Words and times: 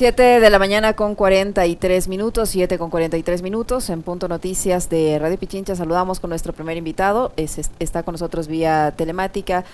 7 0.00 0.40
de 0.40 0.48
la 0.48 0.58
mañana 0.58 0.94
con 0.94 1.14
43 1.14 2.08
minutos, 2.08 2.48
7 2.48 2.78
con 2.78 2.88
43 2.88 3.42
minutos, 3.42 3.90
en 3.90 4.00
Punto 4.00 4.28
Noticias 4.28 4.88
de 4.88 5.18
Radio 5.18 5.38
Pichincha. 5.38 5.76
Saludamos 5.76 6.20
con 6.20 6.30
nuestro 6.30 6.54
primer 6.54 6.78
invitado, 6.78 7.34
es, 7.36 7.70
está 7.78 8.02
con 8.02 8.12
nosotros 8.12 8.48
vía 8.48 8.94
telemática 8.96 9.66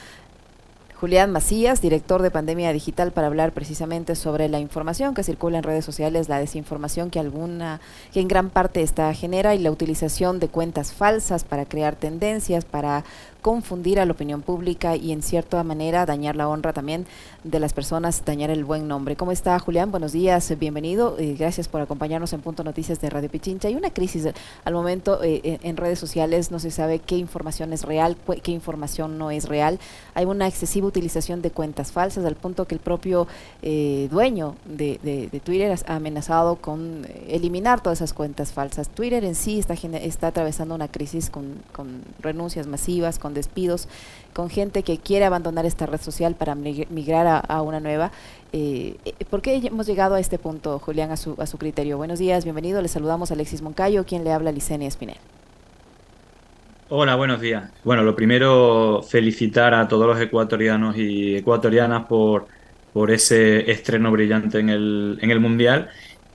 Julián 1.01 1.31
Macías, 1.31 1.83
director 1.83 2.23
de 2.23 2.31
Pandemia 2.31 2.73
Digital, 2.73 3.13
para 3.13 3.27
hablar 3.27 3.53
precisamente 3.53 4.15
sobre 4.15 4.49
la 4.49 4.59
información 4.59 5.15
que 5.15 5.23
circula 5.23 5.59
en 5.59 5.63
redes 5.63 5.85
sociales, 5.85 6.31
la 6.31 6.39
desinformación 6.39 7.11
que 7.11 7.21
alguna, 7.21 7.81
que 8.13 8.21
en 8.21 8.29
gran 8.29 8.49
parte 8.49 8.81
esta 8.81 9.13
genera 9.13 9.55
y 9.55 9.59
la 9.59 9.71
utilización 9.71 10.41
de 10.41 10.49
cuentas 10.49 10.95
falsas 10.95 11.45
para 11.45 11.67
crear 11.67 11.97
tendencias, 11.97 12.65
para 12.65 13.05
confundir 13.47 14.01
a 14.01 14.05
la 14.05 14.11
opinión 14.11 14.43
pública 14.43 14.97
y 14.97 15.13
en 15.13 15.23
cierta 15.23 15.63
manera 15.63 16.05
dañar 16.05 16.35
la 16.35 16.49
honra 16.49 16.73
también 16.73 17.07
de 17.45 17.61
las 17.61 17.73
personas, 17.73 18.25
dañar 18.25 18.51
el 18.51 18.65
buen 18.65 18.89
nombre. 18.89 19.15
¿Cómo 19.15 19.31
está 19.31 19.57
Julián? 19.61 19.93
Buenos 19.93 20.11
días, 20.11 20.53
bienvenido. 20.59 21.17
Eh, 21.21 21.37
gracias 21.39 21.69
por 21.69 21.81
acompañarnos 21.81 22.33
en 22.33 22.41
Punto 22.41 22.65
Noticias 22.65 23.01
de 23.01 23.09
Radio 23.09 23.31
Pichincha. 23.31 23.69
Hay 23.69 23.77
una 23.77 23.91
crisis 23.91 24.27
al 24.65 24.75
momento 24.75 25.23
eh, 25.23 25.61
en 25.63 25.77
redes 25.77 26.01
sociales, 26.01 26.51
no 26.51 26.59
se 26.59 26.73
sabe 26.73 26.99
qué 26.99 27.19
información 27.19 27.73
es 27.73 27.85
real, 27.85 28.17
qué 28.43 28.51
información 28.51 29.17
no 29.17 29.31
es 29.31 29.49
real. 29.49 29.79
Hay 30.15 30.25
una 30.25 30.49
excesiva 30.49 30.89
utilización 30.89 31.41
de 31.41 31.53
cuentas 31.53 31.93
falsas 31.93 32.25
al 32.25 32.35
punto 32.35 32.65
que 32.65 32.75
el 32.75 32.81
propio 32.81 33.29
eh, 33.63 34.09
dueño 34.11 34.57
de, 34.65 34.99
de, 35.05 35.39
Twitter 35.39 35.79
ha 35.87 35.95
amenazado 35.95 36.57
con 36.57 37.07
eliminar 37.29 37.81
todas 37.81 38.01
esas 38.01 38.13
cuentas 38.13 38.51
falsas. 38.51 38.89
Twitter 38.89 39.23
en 39.23 39.37
sí 39.37 39.61
está, 39.61 39.75
está 39.75 40.27
atravesando 40.27 40.75
una 40.75 40.89
crisis 40.89 41.31
con 41.31 41.63
renuncias 42.19 42.67
masivas, 42.67 43.21
con 43.21 43.36
despidos, 43.37 43.89
con 44.33 44.51
gente 44.51 44.83
que 44.83 44.99
quiere 44.99 45.25
abandonar 45.25 45.65
esta 45.65 45.87
red 45.87 46.01
social 46.01 46.35
para 46.35 46.57
migrar 46.57 47.45
a, 47.49 47.63
una 47.63 47.79
nueva. 47.79 48.11
Eh, 48.53 48.97
eh, 49.05 49.15
¿Por 49.31 49.41
qué 49.41 49.55
hemos 49.65 49.87
llegado 49.87 50.17
a 50.17 50.21
este 50.21 50.39
punto, 50.39 50.81
Julián, 50.81 51.13
a 51.13 51.17
su, 51.17 51.37
a 51.39 51.47
su 51.47 51.57
criterio? 51.57 51.97
Buenos 51.97 52.19
días, 52.19 52.43
bienvenido. 52.43 52.83
Le 52.83 52.89
saludamos 52.89 53.31
a 53.31 53.35
Alexis 53.35 53.63
Moncayo, 53.63 54.05
quien 54.05 54.25
le 54.25 54.33
habla 54.33 54.51
Licenia 54.51 54.89
Espinel. 54.89 55.19
Hola, 56.89 57.17
buenos 57.17 57.41
días. 57.41 57.71
Bueno, 57.85 58.03
lo 58.03 58.15
primero, 58.15 59.03
felicitar 59.03 59.75
a 59.75 59.89
todos 59.89 60.07
los 60.07 60.21
ecuatorianos 60.21 60.97
y 60.97 61.37
ecuatorianas 61.37 62.07
por, 62.07 62.47
por 62.93 63.11
ese 63.11 63.71
estreno 63.71 64.11
brillante 64.11 64.59
en 64.59 64.69
el, 64.69 65.19
en 65.21 65.31
el 65.31 65.41
Mundial 65.41 65.89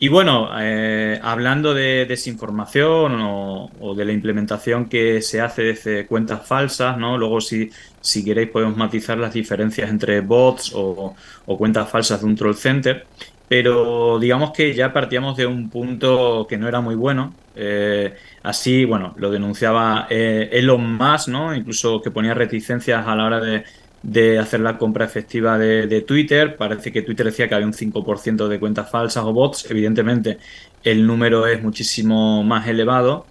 y 0.03 0.09
bueno, 0.09 0.49
eh, 0.59 1.19
hablando 1.21 1.75
de 1.75 2.07
desinformación 2.07 3.19
o, 3.21 3.93
de 3.95 4.03
la 4.03 4.11
implementación 4.11 4.89
que 4.89 5.21
se 5.21 5.39
hace 5.41 5.61
desde 5.61 6.07
cuentas 6.07 6.43
falsas, 6.43 6.97
¿no? 6.97 7.19
Luego 7.19 7.39
si, 7.39 7.69
si 7.99 8.25
queréis 8.25 8.49
podemos 8.49 8.75
matizar 8.75 9.19
las 9.19 9.31
diferencias 9.31 9.91
entre 9.91 10.21
bots 10.21 10.71
o, 10.73 11.15
cuentas 11.45 11.87
falsas 11.87 12.19
de 12.19 12.25
un 12.25 12.35
troll 12.35 12.55
center, 12.55 13.05
pero 13.47 14.17
digamos 14.17 14.49
que 14.53 14.73
ya 14.73 14.91
partíamos 14.91 15.37
de 15.37 15.45
un 15.45 15.69
punto 15.69 16.47
que 16.49 16.57
no 16.57 16.67
era 16.67 16.81
muy 16.81 16.95
bueno. 16.95 17.35
Eh, 17.55 18.15
así, 18.41 18.85
bueno, 18.85 19.13
lo 19.17 19.29
denunciaba 19.29 20.07
eh, 20.09 20.49
Elon 20.51 20.95
Musk, 20.95 21.27
¿no? 21.27 21.53
Incluso 21.53 22.01
que 22.01 22.09
ponía 22.09 22.33
reticencias 22.33 23.05
a 23.05 23.15
la 23.15 23.25
hora 23.25 23.39
de 23.39 23.65
de 24.03 24.39
hacer 24.39 24.59
la 24.61 24.77
compra 24.77 25.05
efectiva 25.05 25.57
de, 25.57 26.01
Twitter. 26.01 26.55
Parece 26.57 26.91
que 26.91 27.01
Twitter 27.01 27.27
decía 27.27 27.47
que 27.47 27.55
había 27.55 27.67
un 27.67 27.73
5% 27.73 28.47
de 28.47 28.59
cuentas 28.59 28.89
falsas 28.89 29.23
o 29.23 29.33
bots. 29.33 29.69
Evidentemente, 29.69 30.39
el 30.83 31.05
número 31.05 31.47
es 31.47 31.61
muchísimo 31.61 32.43
más 32.43 32.67
elevado. 32.67 33.25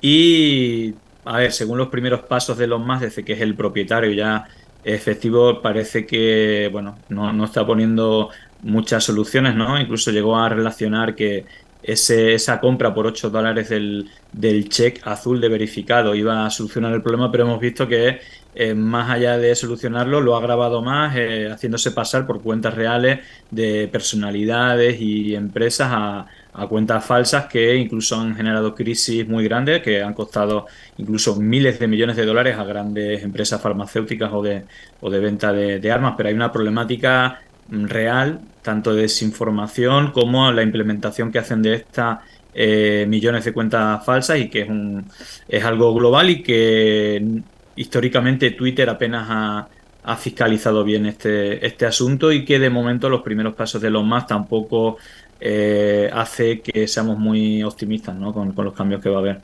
Y, 0.00 0.94
a 1.24 1.38
ver, 1.38 1.52
según 1.52 1.78
los 1.78 1.88
primeros 1.88 2.22
pasos 2.22 2.58
de 2.58 2.66
los 2.66 2.84
más, 2.84 3.00
desde 3.00 3.24
que 3.24 3.34
es 3.34 3.40
el 3.40 3.54
propietario 3.54 4.12
ya 4.12 4.46
efectivo, 4.84 5.60
parece 5.62 6.06
que, 6.06 6.68
bueno, 6.72 6.98
no, 7.08 7.32
no 7.32 7.44
está 7.44 7.66
poniendo 7.66 8.30
muchas 8.62 9.04
soluciones, 9.04 9.54
¿no? 9.54 9.78
Incluso 9.80 10.10
llegó 10.10 10.36
a 10.36 10.48
relacionar 10.48 11.14
que 11.14 11.44
ese, 11.86 12.34
esa 12.34 12.60
compra 12.60 12.92
por 12.92 13.06
8 13.06 13.30
dólares 13.30 13.68
del, 13.68 14.10
del 14.32 14.68
check 14.68 15.00
azul 15.06 15.40
de 15.40 15.48
verificado 15.48 16.14
iba 16.14 16.44
a 16.44 16.50
solucionar 16.50 16.92
el 16.92 17.02
problema, 17.02 17.30
pero 17.30 17.44
hemos 17.44 17.60
visto 17.60 17.86
que 17.86 18.18
eh, 18.58 18.72
más 18.72 19.10
allá 19.10 19.36
de 19.36 19.54
solucionarlo, 19.54 20.22
lo 20.22 20.34
ha 20.34 20.40
grabado 20.40 20.80
más, 20.80 21.14
eh, 21.14 21.46
haciéndose 21.52 21.90
pasar 21.90 22.26
por 22.26 22.40
cuentas 22.40 22.72
reales 22.72 23.20
de 23.50 23.86
personalidades 23.86 24.98
y 24.98 25.34
empresas 25.34 25.88
a, 25.92 26.26
cuentas 26.70 27.04
falsas 27.04 27.44
que 27.48 27.76
incluso 27.76 28.18
han 28.18 28.34
generado 28.34 28.74
crisis 28.74 29.28
muy 29.28 29.44
grandes, 29.44 29.82
que 29.82 30.02
han 30.02 30.14
costado 30.14 30.64
incluso 30.96 31.36
miles 31.36 31.78
de 31.78 31.86
millones 31.86 32.16
de 32.16 32.24
dólares 32.24 32.56
a 32.56 32.64
grandes 32.64 33.22
empresas 33.22 33.60
farmacéuticas 33.60 34.32
o 34.32 34.40
de, 34.42 34.64
o 35.02 35.10
de 35.10 35.20
venta 35.20 35.52
de, 35.52 35.92
armas. 35.92 36.14
Pero 36.16 36.30
hay 36.30 36.34
una 36.34 36.50
problemática 36.50 37.42
real, 37.70 38.40
tanto 38.62 38.94
de 38.94 39.02
desinformación 39.02 40.12
como 40.12 40.50
la 40.52 40.62
implementación 40.62 41.32
que 41.32 41.38
hacen 41.38 41.62
de 41.62 41.74
esta 41.74 42.22
eh, 42.58 43.04
millones 43.06 43.44
de 43.44 43.52
cuentas 43.52 44.02
falsas 44.04 44.38
y 44.38 44.48
que 44.48 44.62
es, 44.62 44.68
un, 44.70 45.04
es 45.46 45.62
algo 45.62 45.94
global 45.94 46.30
y 46.30 46.42
que 46.42 47.42
históricamente 47.76 48.52
Twitter 48.52 48.88
apenas 48.88 49.26
ha, 49.28 49.68
fiscalizado 50.16 50.84
bien 50.84 51.04
este, 51.04 51.66
este 51.66 51.84
asunto 51.84 52.30
y 52.30 52.44
que 52.44 52.60
de 52.60 52.70
momento 52.70 53.08
los 53.08 53.22
primeros 53.22 53.54
pasos 53.54 53.82
de 53.82 53.90
los 53.90 54.04
más 54.04 54.26
tampoco 54.26 54.98
eh, 55.40 56.08
hace 56.12 56.60
que 56.60 56.88
seamos 56.88 57.18
muy 57.18 57.62
optimistas 57.62 58.14
¿no? 58.14 58.32
con, 58.32 58.54
los 58.56 58.72
cambios 58.72 59.02
que 59.02 59.10
va 59.10 59.16
a 59.16 59.18
haber. 59.18 59.40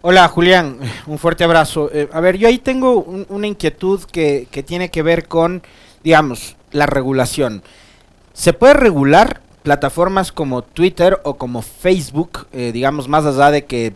Hola 0.00 0.26
Julián, 0.26 0.78
un 1.06 1.18
fuerte 1.18 1.44
abrazo. 1.44 1.88
Eh, 1.92 2.08
a 2.12 2.20
ver, 2.20 2.36
yo 2.36 2.48
ahí 2.48 2.58
tengo 2.58 2.98
una 3.28 3.46
inquietud 3.46 4.02
que, 4.10 4.48
que, 4.50 4.62
tiene 4.62 4.90
que 4.90 5.02
ver 5.02 5.28
con, 5.28 5.62
digamos, 6.02 6.56
la 6.74 6.86
regulación. 6.86 7.62
¿Se 8.34 8.52
puede 8.52 8.74
regular 8.74 9.40
plataformas 9.62 10.32
como 10.32 10.62
Twitter 10.62 11.20
o 11.24 11.34
como 11.34 11.62
Facebook, 11.62 12.46
eh, 12.52 12.72
digamos, 12.72 13.08
más 13.08 13.24
allá 13.24 13.50
de 13.50 13.64
que 13.64 13.94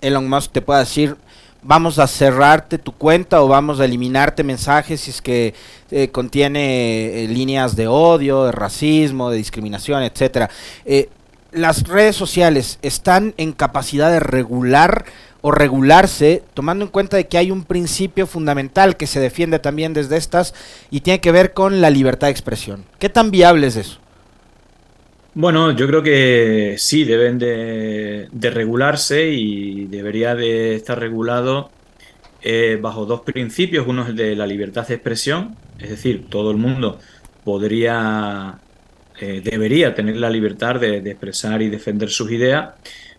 Elon 0.00 0.28
Musk 0.28 0.52
te 0.52 0.62
pueda 0.62 0.80
decir, 0.80 1.16
vamos 1.62 1.98
a 1.98 2.06
cerrarte 2.06 2.78
tu 2.78 2.92
cuenta 2.92 3.42
o 3.42 3.48
vamos 3.48 3.80
a 3.80 3.84
eliminarte 3.84 4.42
mensajes 4.44 5.02
si 5.02 5.10
es 5.10 5.20
que 5.20 5.54
eh, 5.90 6.08
contiene 6.08 7.24
eh, 7.24 7.28
líneas 7.28 7.76
de 7.76 7.88
odio, 7.88 8.44
de 8.44 8.52
racismo, 8.52 9.30
de 9.30 9.36
discriminación, 9.36 10.02
etcétera. 10.02 10.48
Las 11.50 11.86
redes 11.86 12.16
sociales 12.16 12.78
están 12.80 13.34
en 13.36 13.52
capacidad 13.52 14.10
de 14.10 14.20
regular 14.20 15.04
o 15.42 15.50
regularse, 15.50 16.42
tomando 16.54 16.84
en 16.84 16.90
cuenta 16.90 17.16
de 17.16 17.26
que 17.26 17.36
hay 17.36 17.50
un 17.50 17.64
principio 17.64 18.26
fundamental 18.26 18.96
que 18.96 19.06
se 19.06 19.20
defiende 19.20 19.58
también 19.58 19.92
desde 19.92 20.16
estas 20.16 20.54
y 20.90 21.00
tiene 21.00 21.20
que 21.20 21.32
ver 21.32 21.52
con 21.52 21.80
la 21.80 21.90
libertad 21.90 22.28
de 22.28 22.32
expresión. 22.32 22.84
¿Qué 22.98 23.08
tan 23.08 23.30
viable 23.30 23.66
es 23.66 23.76
eso? 23.76 24.02
Bueno, 25.34 25.70
yo 25.72 25.86
creo 25.86 26.02
que 26.02 26.74
sí, 26.76 27.04
deben 27.04 27.38
de, 27.38 28.28
regularse 28.50 29.30
y 29.30 29.86
debería 29.86 30.34
de 30.34 30.74
estar 30.74 30.98
regulado 30.98 31.70
eh, 32.42 32.78
bajo 32.80 33.06
dos 33.06 33.22
principios. 33.22 33.86
Uno 33.88 34.02
es 34.02 34.10
el 34.10 34.16
de 34.16 34.36
la 34.36 34.46
libertad 34.46 34.86
de 34.86 34.94
expresión, 34.94 35.56
es 35.78 35.88
decir, 35.88 36.26
todo 36.28 36.50
el 36.50 36.58
mundo 36.58 36.98
podría, 37.44 38.58
eh, 39.20 39.40
debería 39.42 39.94
tener 39.94 40.16
la 40.16 40.28
libertad 40.28 40.78
de, 40.78 40.98
expresar 40.98 41.62
y 41.62 41.70
defender 41.70 42.10
sus 42.10 42.30
ideas, 42.30 42.74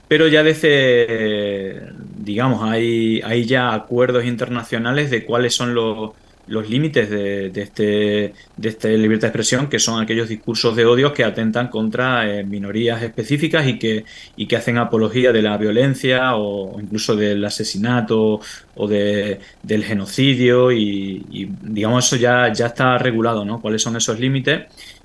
pero 0.07 0.27
ya 0.27 0.43
desde, 0.43 1.81
digamos, 2.17 2.63
hay, 2.63 3.21
hay 3.23 3.45
ya 3.45 3.73
acuerdos 3.73 4.25
internacionales 4.25 5.09
de 5.09 5.25
cuáles 5.25 5.55
son 5.55 5.73
los 5.73 6.11
los 6.47 6.69
límites 6.69 7.09
de, 7.09 7.51
este, 7.55 8.33
de 8.57 8.69
esta 8.69 8.89
libertad 8.89 9.27
de 9.27 9.29
expresión, 9.29 9.69
que 9.69 9.79
son 9.79 10.01
aquellos 10.01 10.27
discursos 10.27 10.75
de 10.75 10.85
odio 10.85 11.13
que 11.13 11.23
atentan 11.23 11.69
contra 11.69 12.29
eh, 12.29 12.43
minorías 12.43 13.01
específicas 13.01 13.67
y 13.67 13.79
que, 13.79 14.03
y 14.35 14.47
que 14.47 14.57
hacen 14.57 14.77
apología 14.77 15.31
de 15.31 15.41
la 15.41 15.57
violencia 15.57 16.35
o, 16.35 16.79
incluso 16.81 17.15
del 17.15 17.43
asesinato 17.45 18.41
o 18.75 18.87
de, 18.87 19.39
del 19.61 19.83
genocidio 19.83 20.71
y, 20.71 21.49
digamos 21.61 22.05
eso 22.05 22.17
ya, 22.17 22.51
ya 22.51 22.67
está 22.67 22.97
regulado, 22.97 23.45
¿no? 23.45 23.61
¿Cuáles 23.61 23.81
son 23.81 23.95
esos 23.95 24.19
límites? 24.19 24.63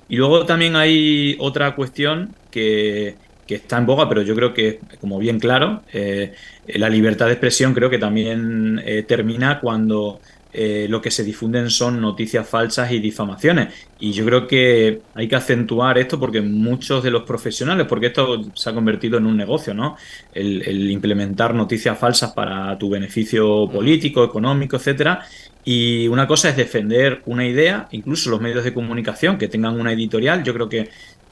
Y 0.09 0.17
luego 0.17 0.45
también 0.45 0.75
hay 0.75 1.37
otra 1.39 1.75
cuestión 1.75 2.35
que, 2.51 3.15
está 3.55 3.77
en 3.77 3.85
boga, 3.85 4.07
pero 4.07 4.21
yo 4.21 4.35
creo 4.35 4.53
que, 4.53 4.79
como 4.99 5.19
bien 5.19 5.39
claro, 5.39 5.83
eh, 5.93 6.33
la 6.67 6.89
libertad 6.89 7.27
de 7.27 7.33
expresión 7.33 7.73
creo 7.73 7.89
que 7.89 7.97
también 7.97 8.81
eh, 8.85 9.03
termina 9.03 9.59
cuando 9.59 10.19
eh, 10.51 10.87
lo 10.89 10.99
que 10.99 11.11
se 11.11 11.23
difunden 11.23 11.69
son 11.69 12.01
noticias 12.01 12.47
falsas 12.47 12.91
y 12.91 12.99
difamaciones. 12.99 13.67
Y 13.99 14.11
yo 14.11 14.25
creo 14.25 14.47
que 14.47 15.01
hay 15.13 15.27
que 15.27 15.35
acentuar 15.35 15.99
esto 15.99 16.19
porque 16.19 16.41
muchos 16.41 17.03
de 17.03 17.11
los 17.11 17.23
profesionales, 17.23 17.85
porque 17.87 18.07
esto 18.07 18.51
se 18.55 18.69
ha 18.69 18.73
convertido 18.73 19.19
en 19.19 19.27
un 19.27 19.37
negocio, 19.37 19.75
¿no? 19.75 19.95
El, 20.33 20.89
implementar 20.89 21.53
noticias 21.53 21.97
falsas 21.99 22.31
para 22.31 22.75
tu 22.79 22.89
beneficio 22.89 23.69
político, 23.71 24.23
económico, 24.23 24.77
etcétera. 24.77 25.23
Y 25.63 26.07
una 26.07 26.25
cosa 26.25 26.49
es 26.49 26.57
defender 26.57 27.21
una 27.25 27.45
idea, 27.45 27.87
incluso 27.91 28.31
los 28.31 28.41
medios 28.41 28.63
de 28.63 28.73
comunicación 28.73 29.37
que 29.37 29.47
tengan 29.47 29.79
una 29.79 29.93
editorial. 29.93 30.43
Yo 30.43 30.53
creo 30.53 30.67
que 30.67 30.89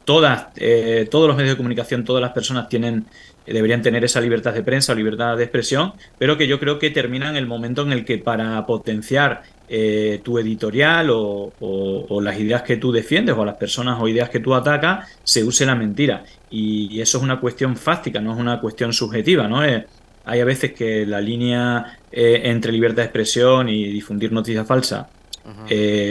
todas, 0.08 0.48
eh, 0.56 1.06
todos 1.12 1.28
los 1.28 1.36
medios 1.36 1.52
de 1.52 1.58
comunicación, 1.58 2.06
todas 2.06 2.22
las 2.22 2.32
personas 2.32 2.70
tienen 2.70 3.08
deberían 3.46 3.82
tener 3.82 4.04
esa 4.04 4.22
libertad 4.22 4.54
de 4.54 4.64
prensa 4.64 4.94
o 4.94 4.96
libertad 4.96 5.38
de 5.38 5.44
expresión, 5.44 5.94
pero 6.18 6.38
que 6.38 6.48
yo 6.48 6.60
creo 6.60 6.80
que 6.80 6.90
termina 6.90 7.30
en 7.30 7.36
el 7.36 7.46
momento 7.46 7.82
en 7.82 7.92
el 7.92 8.04
que 8.04 8.18
para 8.18 8.66
potenciar 8.66 9.44
eh, 9.70 10.22
tu 10.24 10.38
editorial 10.38 11.10
o, 11.12 12.22
las 12.22 12.40
ideas 12.40 12.62
que 12.64 12.78
tú 12.78 12.92
defiendes 12.92 13.36
o 13.38 13.46
las 13.46 13.56
personas 13.56 13.98
o 14.02 14.08
ideas 14.08 14.30
que 14.30 14.40
tú 14.40 14.54
atacas, 14.54 15.10
se 15.24 15.44
use 15.44 15.66
la 15.66 15.76
mentira. 15.76 16.24
Y, 16.50 17.00
eso 17.02 17.18
es 17.18 17.24
una 17.24 17.40
cuestión 17.40 17.76
fáctica, 17.78 18.20
no 18.20 18.34
es 18.34 18.40
una 18.40 18.60
cuestión 18.60 18.92
subjetiva, 18.92 19.48
¿no? 19.48 19.64
Eh, 19.64 19.86
hay 20.26 20.40
a 20.40 20.46
veces 20.46 20.74
que 20.74 21.06
la 21.06 21.22
línea 21.22 21.98
eh, 22.12 22.42
entre 22.46 22.72
libertad 22.72 22.98
de 22.98 23.04
expresión 23.04 23.70
y 23.70 23.88
difundir 23.88 24.32
noticias 24.32 24.68
falsas 24.68 25.08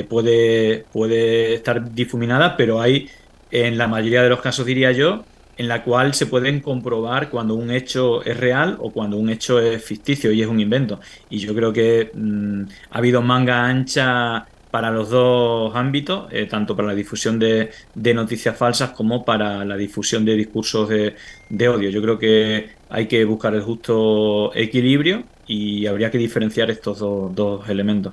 puede, 0.08 0.86
puede 0.90 1.54
estar 1.54 1.92
difuminada, 1.92 2.56
pero 2.56 2.80
hay, 2.80 3.08
en 3.50 3.78
la 3.78 3.88
mayoría 3.88 4.22
de 4.22 4.28
los 4.28 4.40
casos 4.40 4.66
diría 4.66 4.92
yo, 4.92 5.24
en 5.56 5.68
la 5.68 5.82
cual 5.82 6.14
se 6.14 6.26
pueden 6.26 6.60
comprobar 6.60 7.30
cuando 7.30 7.54
un 7.54 7.70
hecho 7.70 8.22
es 8.22 8.36
real 8.36 8.76
o 8.80 8.90
cuando 8.90 9.16
un 9.16 9.30
hecho 9.30 9.58
es 9.58 9.82
ficticio 9.82 10.32
y 10.32 10.42
es 10.42 10.48
un 10.48 10.60
invento. 10.60 11.00
Y 11.30 11.38
yo 11.38 11.54
creo 11.54 11.72
que 11.72 12.10
mm, 12.12 12.62
ha 12.90 12.98
habido 12.98 13.22
manga 13.22 13.64
ancha 13.64 14.46
para 14.70 14.90
los 14.90 15.08
dos 15.08 15.74
ámbitos, 15.74 16.30
eh, 16.32 16.46
tanto 16.46 16.76
para 16.76 16.88
la 16.88 16.94
difusión 16.94 17.38
de, 17.38 17.70
noticias 17.94 18.56
falsas 18.56 18.90
como 18.90 19.24
para 19.24 19.64
la 19.64 19.76
difusión 19.76 20.24
de 20.24 20.34
discursos 20.34 20.90
de, 20.90 21.68
odio. 21.68 21.88
Yo 21.88 22.02
creo 22.02 22.18
que 22.18 22.70
hay 22.90 23.06
que 23.06 23.24
buscar 23.24 23.54
el 23.54 23.62
justo 23.62 24.54
equilibrio 24.54 25.24
y 25.46 25.86
habría 25.86 26.10
que 26.10 26.18
diferenciar 26.18 26.70
estos 26.70 26.98
dos 26.98 27.66
elementos. 27.70 28.12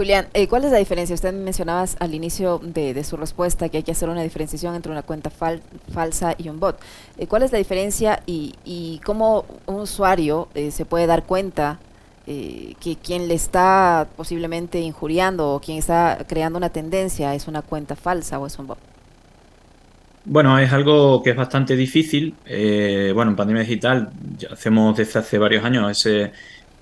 Julián, 0.00 0.28
eh, 0.32 0.48
¿cuál 0.48 0.64
es 0.64 0.72
la 0.72 0.78
diferencia? 0.78 1.12
Usted 1.12 1.34
mencionaba 1.34 1.84
al 1.98 2.14
inicio 2.14 2.58
de, 2.64 3.04
su 3.04 3.18
respuesta 3.18 3.68
que 3.68 3.76
hay 3.76 3.82
que 3.82 3.92
hacer 3.92 4.08
una 4.08 4.22
diferenciación 4.22 4.74
entre 4.74 4.90
una 4.90 5.02
cuenta 5.02 5.28
falsa 5.28 6.34
y 6.38 6.48
un 6.48 6.58
bot. 6.58 6.80
Eh, 7.18 7.26
¿Cuál 7.26 7.42
es 7.42 7.52
la 7.52 7.58
diferencia 7.58 8.22
y, 8.24 8.98
cómo 9.04 9.44
un 9.66 9.80
usuario 9.80 10.48
eh, 10.54 10.70
se 10.70 10.86
puede 10.86 11.06
dar 11.06 11.24
cuenta 11.24 11.80
que 12.24 12.96
quien 13.02 13.28
le 13.28 13.34
está 13.34 14.08
posiblemente 14.16 14.80
injuriando 14.80 15.50
o 15.50 15.60
quien 15.60 15.76
está 15.76 16.24
creando 16.26 16.56
una 16.56 16.70
tendencia 16.70 17.34
es 17.34 17.46
una 17.46 17.60
cuenta 17.60 17.94
falsa 17.94 18.38
o 18.38 18.46
es 18.46 18.58
un 18.58 18.68
bot? 18.68 18.78
Bueno, 20.24 20.58
es 20.58 20.72
algo 20.72 21.22
que 21.22 21.30
es 21.30 21.36
bastante 21.36 21.76
difícil. 21.76 22.34
bueno, 23.14 23.32
en 23.32 23.36
Pandemia 23.36 23.64
Digital 23.64 24.08
ya 24.38 24.48
hacemos 24.50 24.96
desde 24.96 25.18
hace 25.18 25.36
varios 25.36 25.62
años 25.62 25.90
ese, 25.90 26.32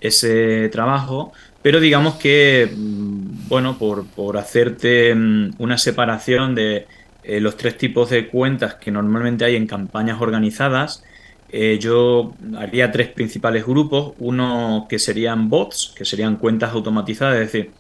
ese 0.01 0.69
trabajo. 0.69 1.33
Pero 1.63 1.81
digamos 1.81 2.17
que, 2.17 2.71
mm, 2.75 3.49
bueno, 3.49 3.79
por, 3.79 4.37
hacerte 4.37 5.15
mm, 5.15 5.55
una 5.59 5.79
separación 5.79 6.55
de 6.55 6.87
eh, 7.25 7.41
los 7.41 7.57
tres 7.57 7.77
tipos 7.77 8.11
de 8.11 8.29
cuentas 8.29 8.77
que 8.77 8.91
normalmente 8.91 9.45
hay 9.45 9.57
en 9.57 9.67
campañas 9.67 10.21
organizadas, 10.21 11.03
eh, 11.51 11.79
yo 11.81 12.35
haría 12.59 12.93
tres 12.93 13.09
principales 13.09 13.67
grupos. 13.67 14.15
Uno 14.19 14.87
que 14.89 14.99
serían 14.99 15.49
bots, 15.49 15.95
que 15.97 16.05
serían 16.05 16.37
cuentas 16.37 16.73
automatizadas, 16.73 17.35
es 17.37 17.53
decir, 17.53 17.71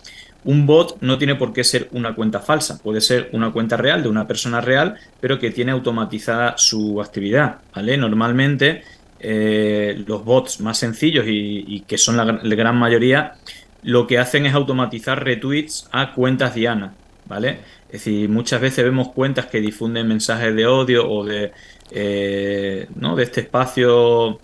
un 0.44 0.66
bot 0.66 1.00
no 1.02 1.18
tiene 1.18 1.34
por 1.34 1.52
qué 1.52 1.64
ser 1.64 1.88
una 1.92 2.14
cuenta 2.14 2.40
falsa, 2.40 2.78
puede 2.82 3.00
ser 3.00 3.28
una 3.32 3.52
cuenta 3.52 3.76
real 3.76 4.02
de 4.02 4.08
una 4.08 4.26
persona 4.26 4.60
real, 4.60 4.96
pero 5.20 5.38
que 5.38 5.50
tiene 5.50 5.72
automatizada 5.72 6.56
su 6.56 7.00
actividad, 7.02 7.58
¿vale? 7.74 7.96
Normalmente 7.96 8.82
eh, 9.20 10.04
los 10.06 10.24
bots 10.24 10.60
más 10.60 10.78
sencillos 10.78 11.24
y, 11.28 11.80
que 11.86 11.98
son 11.98 12.16
la, 12.16 12.24
gran 12.54 12.76
mayoría 12.76 13.34
lo 13.82 14.06
que 14.06 14.18
hacen 14.18 14.46
es 14.46 14.54
automatizar 14.54 15.22
retweets 15.24 15.88
a 15.92 16.12
cuentas 16.12 16.54
Diana, 16.54 16.94
¿vale? 17.26 17.58
Es 17.86 18.04
decir, 18.04 18.28
muchas 18.28 18.60
veces 18.60 18.84
vemos 18.84 19.12
cuentas 19.12 19.46
que 19.46 19.60
difunden 19.60 20.08
mensajes 20.08 20.54
de 20.54 20.66
odio 20.66 21.08
o 21.08 21.24
de, 21.24 21.52
eh, 21.90 22.86
¿no? 22.96 23.16
de 23.16 23.24
este 23.24 23.42
espacio 23.42 24.40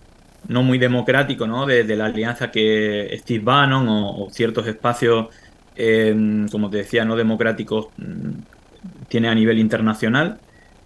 no 0.48 0.62
muy 0.62 0.78
democrático, 0.78 1.46
¿no? 1.46 1.66
De, 1.66 1.84
la 1.96 2.06
alianza 2.06 2.50
que 2.50 3.16
Steve 3.20 3.44
Bannon 3.44 3.86
o, 3.88 4.28
ciertos 4.30 4.66
espacios, 4.66 5.28
em, 5.74 6.48
como 6.48 6.70
te 6.70 6.78
decía, 6.78 7.04
no 7.04 7.16
democráticos 7.16 7.88
mm, 7.96 8.30
tiene 9.08 9.28
a 9.28 9.34
nivel 9.34 9.58
internacional. 9.58 10.38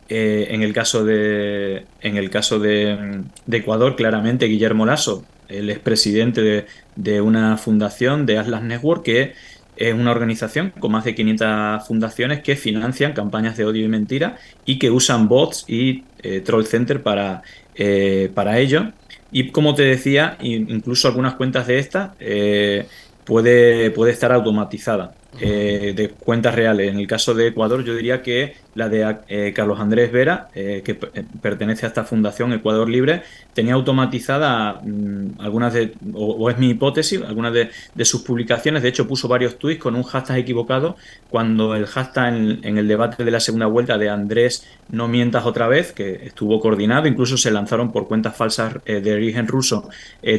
Eh, 0.09 0.49
en 0.51 0.63
el 0.63 0.73
caso 0.73 1.05
de, 1.05 1.85
en 2.01 2.17
el 2.17 2.31
caso 2.31 2.59
de 2.59 3.25
Ecuador, 3.51 3.95
claramente 3.95 4.47
Guillermo 4.47 4.87
Lasso 4.87 5.25
el 5.49 5.71
expresidente 5.71 6.43
de, 6.43 6.67
de 6.97 7.21
una 7.21 7.57
fundación 7.57 8.27
de 8.27 8.39
Atlas 8.39 8.63
Network 8.63 9.03
que 9.03 9.35
es 9.79 9.95
una 9.95 10.11
organización 10.11 10.73
con 10.79 10.93
más 10.93 11.05
de 11.05 11.15
500 11.15 11.87
fundaciones 11.87 12.41
que 12.43 12.57
financian 12.57 13.13
campañas 13.13 13.57
de 13.57 13.65
odio 13.65 13.85
y 13.85 13.89
mentira 13.89 14.37
y 14.65 14.79
que 14.79 14.91
usan 14.91 15.29
bots 15.29 15.65
y 15.69 16.05
eh, 16.23 16.41
troll 16.41 16.65
center 16.65 17.03
para, 17.03 17.43
eh, 17.77 18.31
para 18.35 18.59
ello. 18.59 18.93
Y 19.31 19.51
como 19.51 19.75
te 19.75 19.85
decía, 19.85 20.37
incluso 20.41 21.07
algunas 21.07 21.35
cuentas 21.35 21.67
de 21.67 21.79
estas 21.79 22.11
eh, 22.19 22.87
puede, 23.25 23.91
puede 23.91 24.13
estar 24.13 24.33
automatizada. 24.33 25.15
Eh, 25.41 25.93
de 25.95 26.09
cuentas 26.09 26.55
reales. 26.55 26.91
En 26.91 26.99
el 26.99 27.07
caso 27.07 27.33
de 27.33 27.49
Ecuador, 27.49 27.85
yo 27.85 27.95
diría 27.95 28.23
que 28.23 28.57
la 28.75 28.89
de 28.89 29.19
eh, 29.29 29.53
Carlos 29.55 29.79
Andrés 29.79 30.11
Vera, 30.11 30.49
eh, 30.55 30.83
que 30.85 30.95
pertenece 30.95 31.87
a 31.87 31.89
esta 31.89 32.05
fundación 32.05 32.53
Ecuador 32.53 32.89
Libre, 32.89 33.23
tenía 33.53 33.75
automatizada 33.75 34.81
mm, 34.83 35.41
algunas 35.41 35.75
de, 35.75 35.93
o, 36.13 36.51
es 36.51 36.59
mi 36.59 36.71
hipótesis, 36.71 37.21
algunas 37.23 37.53
de, 37.53 38.05
sus 38.05 38.23
publicaciones. 38.23 38.83
De 38.83 38.89
hecho, 38.89 39.07
puso 39.07 39.29
varios 39.29 39.59
tweets 39.59 39.81
con 39.81 39.95
un 39.95 40.03
hashtag 40.03 40.39
equivocado 40.39 40.97
cuando 41.31 41.75
el 41.77 41.87
hashtag 41.87 42.35
en, 42.63 42.79
el 42.79 42.89
debate 42.89 43.25
de 43.25 43.31
la 43.31 43.41
segunda 43.41 43.67
vuelta 43.67 43.97
de 43.97 44.09
Andrés 44.09 44.67
no 44.91 45.07
mientas 45.07 45.47
otra 45.47 45.69
vez, 45.69 45.93
que 45.93 46.27
estuvo 46.27 46.59
coordinado, 46.61 47.07
incluso 47.07 47.37
se 47.37 47.51
lanzaron 47.51 47.93
por 47.93 48.09
cuentas 48.09 48.37
falsas 48.37 48.75
de 48.85 49.13
origen 49.13 49.47
ruso 49.47 49.89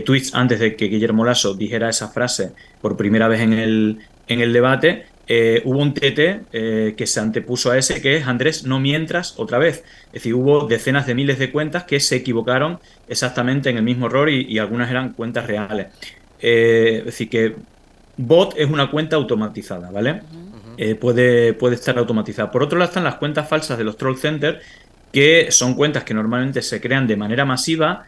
tweets 0.05 0.33
antes 0.33 0.59
de 0.59 0.75
que 0.75 0.85
Guillermo 0.87 1.23
Lasso 1.23 1.53
dijera 1.53 1.89
esa 1.89 2.07
frase 2.07 2.51
por 2.81 2.97
primera 2.97 3.27
vez 3.27 3.41
en 3.41 3.53
el 3.53 3.99
en 4.29 4.41
el 4.41 4.53
debate, 4.53 5.05
eh, 5.27 5.61
hubo 5.65 5.79
un 5.79 5.93
TT 5.93 6.47
eh, 6.53 6.93
que 6.95 7.05
se 7.05 7.19
antepuso 7.19 7.69
a 7.69 7.77
ese, 7.77 8.01
que 8.01 8.17
es 8.17 8.25
Andrés, 8.25 8.63
no 8.63 8.79
mientras 8.79 9.37
otra 9.37 9.57
vez. 9.57 9.83
Es 10.07 10.13
decir, 10.13 10.33
hubo 10.33 10.67
decenas 10.67 11.05
de 11.05 11.13
miles 11.13 11.37
de 11.37 11.51
cuentas 11.51 11.83
que 11.83 11.99
se 11.99 12.15
equivocaron 12.15 12.79
exactamente 13.07 13.69
en 13.69 13.77
el 13.77 13.83
mismo 13.83 14.05
error 14.07 14.29
y, 14.29 14.57
algunas 14.57 14.89
eran 14.89 15.13
cuentas 15.13 15.45
reales. 15.45 15.87
Eh, 16.41 16.97
es 16.99 17.05
decir, 17.05 17.29
que 17.29 17.55
bot 18.17 18.55
es 18.57 18.69
una 18.69 18.89
cuenta 18.89 19.17
automatizada, 19.17 19.91
¿vale? 19.91 20.21
puede, 20.99 21.53
puede 21.53 21.75
estar 21.75 21.97
automatizada. 21.97 22.49
Por 22.49 22.63
otro 22.63 22.79
lado 22.79 22.89
están 22.89 23.03
las 23.03 23.15
cuentas 23.15 23.49
falsas 23.49 23.77
de 23.77 23.83
los 23.83 23.97
troll 23.97 24.15
centers, 24.15 24.59
que 25.11 25.51
son 25.51 25.73
cuentas 25.73 26.05
que 26.05 26.13
normalmente 26.13 26.61
se 26.61 26.79
crean 26.79 27.05
de 27.05 27.17
manera 27.17 27.45
masiva 27.45 28.05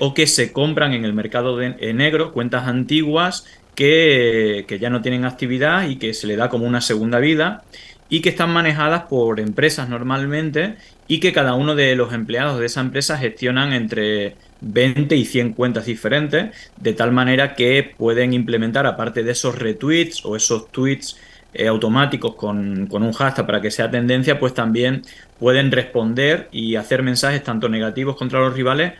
o 0.00 0.14
que 0.14 0.26
se 0.26 0.50
compran 0.50 0.94
en 0.94 1.04
el 1.04 1.12
mercado 1.12 1.56
de, 1.58 1.92
negro, 1.92 2.32
cuentas 2.32 2.66
antiguas 2.66 3.44
que, 3.78 4.78
ya 4.80 4.90
no 4.90 5.00
tienen 5.02 5.24
actividad 5.24 5.88
y 5.88 5.96
que 5.96 6.12
se 6.12 6.26
le 6.26 6.34
da 6.34 6.48
como 6.48 6.66
una 6.66 6.80
segunda 6.80 7.20
vida 7.20 7.62
y 8.08 8.22
que 8.22 8.30
están 8.30 8.50
manejadas 8.50 9.04
por 9.04 9.38
empresas 9.38 9.88
normalmente 9.88 10.74
y 11.06 11.20
que 11.20 11.32
cada 11.32 11.54
uno 11.54 11.76
de 11.76 11.94
los 11.94 12.12
empleados 12.12 12.58
de 12.58 12.66
esa 12.66 12.80
empresa 12.80 13.16
gestionan 13.16 13.72
entre 13.72 14.34
20 14.62 15.14
y 15.14 15.24
100 15.24 15.52
cuentas 15.52 15.86
diferentes, 15.86 16.72
de 16.76 16.92
tal 16.92 17.12
manera 17.12 17.54
que 17.54 17.94
pueden 17.96 18.32
implementar, 18.32 18.84
aparte 18.84 19.22
de 19.22 19.30
esos 19.30 19.56
retweets 19.56 20.24
o 20.24 20.34
esos 20.34 20.72
tweets 20.72 21.16
eh, 21.54 21.68
automáticos 21.68 22.34
con, 22.34 22.88
con, 22.88 23.04
un 23.04 23.12
hashtag 23.12 23.46
para 23.46 23.60
que 23.60 23.70
sea 23.70 23.88
tendencia, 23.88 24.40
pues 24.40 24.54
también 24.54 25.02
pueden 25.38 25.70
responder 25.70 26.48
y 26.50 26.74
hacer 26.74 27.04
mensajes 27.04 27.44
tanto 27.44 27.68
negativos 27.68 28.16
contra 28.16 28.40
los 28.40 28.54
rivales 28.54 28.94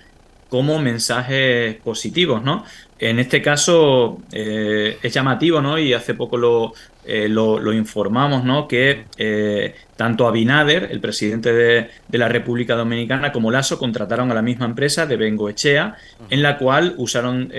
como 0.48 0.78
mensajes 0.78 1.76
positivos, 1.76 2.42
¿no? 2.42 2.64
En 2.98 3.20
este 3.20 3.40
caso 3.40 4.20
eh, 4.32 4.98
es 5.00 5.12
llamativo, 5.12 5.60
¿no? 5.60 5.78
Y 5.78 5.92
hace 5.92 6.14
poco 6.14 6.36
lo, 6.36 6.72
eh, 7.04 7.28
lo, 7.28 7.72
informamos, 7.72 8.42
¿no? 8.42 8.66
Que 8.66 9.04
eh, 9.16 9.74
tanto 9.96 10.26
Abinader, 10.26 10.88
el 10.90 10.98
presidente 10.98 11.52
de, 11.52 11.90
la 12.10 12.28
República 12.28 12.74
Dominicana, 12.74 13.30
como 13.30 13.52
Lasso 13.52 13.78
contrataron 13.78 14.32
a 14.32 14.34
la 14.34 14.42
misma 14.42 14.66
empresa 14.66 15.06
de 15.06 15.16
Bengoechea, 15.16 15.96
en 16.28 16.42
la 16.42 16.58
cual 16.58 16.94
usaron 16.96 17.52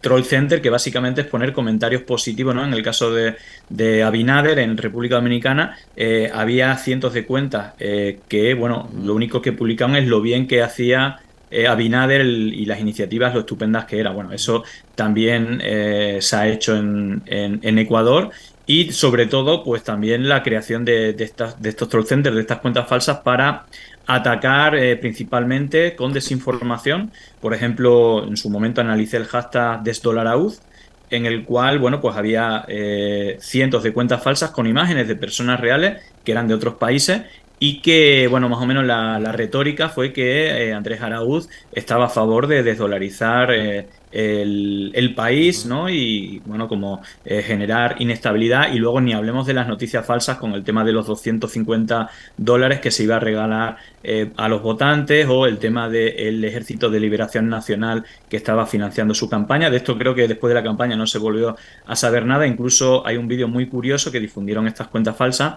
Troll 0.00 0.24
Center, 0.24 0.62
que 0.62 0.70
básicamente 0.70 1.22
es 1.22 1.26
poner 1.26 1.52
comentarios 1.52 2.02
positivos, 2.02 2.54
¿no? 2.54 2.64
En 2.64 2.72
el 2.72 2.82
caso 2.82 3.12
de, 3.12 3.34
de 3.68 4.02
Abinader, 4.02 4.58
en 4.60 4.78
República 4.78 5.16
Dominicana, 5.16 5.76
había 6.32 6.74
cientos 6.78 7.12
de 7.12 7.26
cuentas 7.26 7.74
que, 7.76 8.54
bueno, 8.58 8.88
lo 9.02 9.14
único 9.14 9.42
que 9.42 9.52
publicaban 9.52 9.96
es 9.96 10.06
lo 10.06 10.22
bien 10.22 10.46
que 10.46 10.62
hacía 10.62 11.20
eh, 11.50 11.68
Abinader 11.68 12.26
y 12.26 12.66
las 12.66 12.80
iniciativas, 12.80 13.32
lo 13.32 13.40
estupendas 13.40 13.84
que 13.84 14.00
era. 14.00 14.10
Bueno, 14.10 14.32
eso 14.32 14.64
también 14.94 15.60
eh, 15.62 16.18
se 16.20 16.36
ha 16.36 16.48
hecho 16.48 16.76
en, 16.76 17.22
Ecuador 17.78 18.30
y 18.66 18.90
sobre 18.90 19.26
todo, 19.26 19.62
pues 19.62 19.84
también 19.84 20.28
la 20.28 20.42
creación 20.42 20.84
de, 20.84 21.10
estos 21.18 21.88
troll 21.88 22.04
centers, 22.04 22.34
de 22.34 22.42
estas 22.42 22.58
cuentas 22.58 22.88
falsas 22.88 23.18
para 23.18 23.66
atacar 24.06 24.74
eh, 24.74 24.96
principalmente 24.96 25.94
con 25.94 26.12
desinformación. 26.12 27.12
Por 27.40 27.54
ejemplo, 27.54 28.26
en 28.26 28.36
su 28.36 28.50
momento 28.50 28.80
analicé 28.80 29.16
el 29.16 29.26
hashtag 29.26 29.84
desdolarauz, 29.84 30.60
en 31.10 31.26
el 31.26 31.44
cual, 31.44 31.78
bueno, 31.78 32.00
pues 32.00 32.16
había 32.16 32.66
cientos 33.38 33.84
de 33.84 33.92
cuentas 33.92 34.20
falsas 34.24 34.50
con 34.50 34.66
imágenes 34.66 35.06
de 35.06 35.14
personas 35.14 35.60
reales 35.60 36.02
que 36.24 36.32
eran 36.32 36.48
de 36.48 36.54
otros 36.54 36.74
países 36.74 37.22
y 37.58 37.80
que, 37.80 38.28
bueno, 38.28 38.48
más 38.48 38.60
o 38.60 38.66
menos 38.66 38.84
la, 38.84 39.18
retórica 39.32 39.88
fue 39.88 40.12
que 40.12 40.68
eh, 40.68 40.74
Andrés 40.74 41.00
Araúz 41.00 41.48
estaba 41.72 42.06
a 42.06 42.08
favor 42.08 42.46
de 42.46 42.62
desdolarizar 42.62 43.50
eh, 43.50 43.88
el, 44.12 45.14
país, 45.14 45.64
¿no? 45.64 45.88
Y, 45.88 46.42
bueno, 46.44 46.68
como 46.68 47.00
eh, 47.24 47.42
generar 47.42 47.96
inestabilidad 47.98 48.72
y 48.72 48.78
luego 48.78 49.00
ni 49.00 49.14
hablemos 49.14 49.46
de 49.46 49.54
las 49.54 49.68
noticias 49.68 50.04
falsas 50.04 50.36
con 50.36 50.52
el 50.52 50.64
tema 50.64 50.84
de 50.84 50.92
los 50.92 51.06
250 51.06 52.10
dólares 52.36 52.80
que 52.80 52.90
se 52.90 53.04
iba 53.04 53.16
a 53.16 53.20
regalar 53.20 53.76
a 54.36 54.48
los 54.48 54.62
votantes 54.62 55.26
o 55.28 55.46
el 55.46 55.58
tema 55.58 55.88
del 55.88 56.44
Ejército 56.44 56.88
de 56.90 57.00
Liberación 57.00 57.48
Nacional 57.48 58.04
que 58.28 58.36
estaba 58.36 58.64
financiando 58.64 59.14
su 59.14 59.28
campaña. 59.28 59.68
De 59.68 59.78
esto 59.78 59.98
creo 59.98 60.14
que 60.14 60.28
después 60.28 60.50
de 60.50 60.54
la 60.54 60.62
campaña 60.62 60.94
no 60.94 61.08
se 61.08 61.18
volvió 61.18 61.56
a 61.86 61.96
saber 61.96 62.24
nada. 62.24 62.46
Incluso 62.46 63.04
hay 63.04 63.16
un 63.16 63.26
vídeo 63.26 63.48
muy 63.48 63.66
curioso 63.66 64.12
que 64.12 64.20
difundieron 64.20 64.68
estas 64.68 64.86
cuentas 64.86 65.16
falsas 65.16 65.56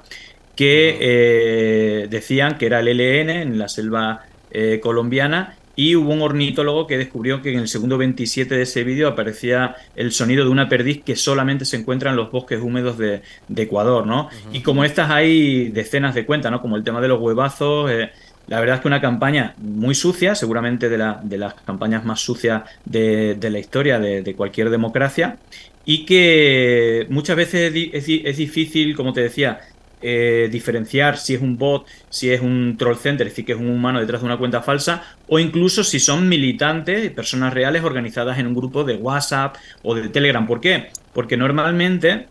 que 0.60 0.98
eh, 1.00 2.08
decían 2.10 2.58
que 2.58 2.66
era 2.66 2.82
el 2.82 2.88
LN 2.90 3.30
en 3.30 3.58
la 3.58 3.70
selva 3.70 4.26
eh, 4.52 4.82
colombiana 4.84 5.56
y 5.78 5.96
hubo 5.96 6.12
un 6.12 6.22
ornitólogo 6.22 6.86
que 6.86 6.98
descubrió 6.98 7.42
que 7.42 7.54
en 7.54 7.60
el 7.60 7.70
segundo 7.70 7.98
27 7.98 8.56
de 8.56 8.64
ese 8.64 8.84
vídeo 8.84 9.08
aparecía 9.08 9.78
el 9.96 10.12
sonido 10.12 10.44
de 10.44 10.50
una 10.50 10.68
perdiz 10.68 11.02
que 11.02 11.16
solamente 11.16 11.64
se 11.64 11.78
encuentra 11.78 12.10
en 12.10 12.18
los 12.18 12.30
bosques 12.30 12.60
húmedos 12.60 12.98
de, 12.98 13.22
Ecuador, 13.56 14.06
¿no? 14.06 14.28
Y 14.52 14.60
como 14.60 14.84
estas 14.84 15.10
hay 15.10 15.70
decenas 15.70 16.14
de 16.14 16.26
cuentas, 16.26 16.52
¿no? 16.52 16.62
Como 16.62 16.76
el 16.76 16.84
tema 16.84 17.00
de 17.00 17.08
los 17.08 17.22
huevazos. 17.22 17.90
Eh, 17.90 18.10
la 18.48 18.60
verdad 18.60 18.76
es 18.76 18.82
que 18.82 18.90
una 18.90 19.00
campaña 19.00 19.54
muy 19.60 19.96
sucia, 19.96 20.36
seguramente 20.36 20.90
de, 20.90 20.98
la, 20.98 21.22
de 21.24 21.38
las 21.38 21.54
campañas 21.54 22.04
más 22.04 22.20
sucias 22.20 22.64
de, 22.84 23.38
la 23.42 23.60
historia 23.60 23.98
de, 23.98 24.36
cualquier 24.36 24.70
democracia, 24.70 25.38
y 25.86 26.06
que 26.06 27.08
muchas 27.10 27.38
veces 27.38 27.72
es 27.94 28.38
difícil, 28.38 28.96
como 28.98 29.14
te 29.14 29.22
decía, 29.22 29.62
eh, 30.02 30.48
diferenciar 30.52 31.18
si 31.18 31.34
es 31.36 31.42
un 31.42 31.58
bot, 31.58 31.86
si 32.10 32.32
es 32.32 32.42
un 32.42 32.78
troll 32.78 32.96
center, 32.96 33.28
es 33.28 33.34
decir, 33.34 33.46
que 33.46 33.52
es 33.54 33.60
un 33.60 33.70
humano 33.70 34.00
detrás 34.00 34.22
de 34.22 34.28
una 34.28 34.38
cuenta 34.38 34.62
falsa, 34.62 35.04
o 35.28 35.40
incluso 35.40 35.84
si 35.84 36.00
son 36.00 36.30
militantes, 36.30 37.12
personas 37.12 37.54
reales 37.54 37.84
organizadas 37.84 38.40
en 38.40 38.48
un 38.48 38.56
grupo 38.56 38.84
de 38.84 38.96
WhatsApp 38.96 39.56
o 39.84 39.96
de 39.96 40.10
Telegram. 40.10 40.48
¿Por 40.48 40.62
qué? 40.62 40.90
Porque 41.14 41.38
normalmente 41.38 42.28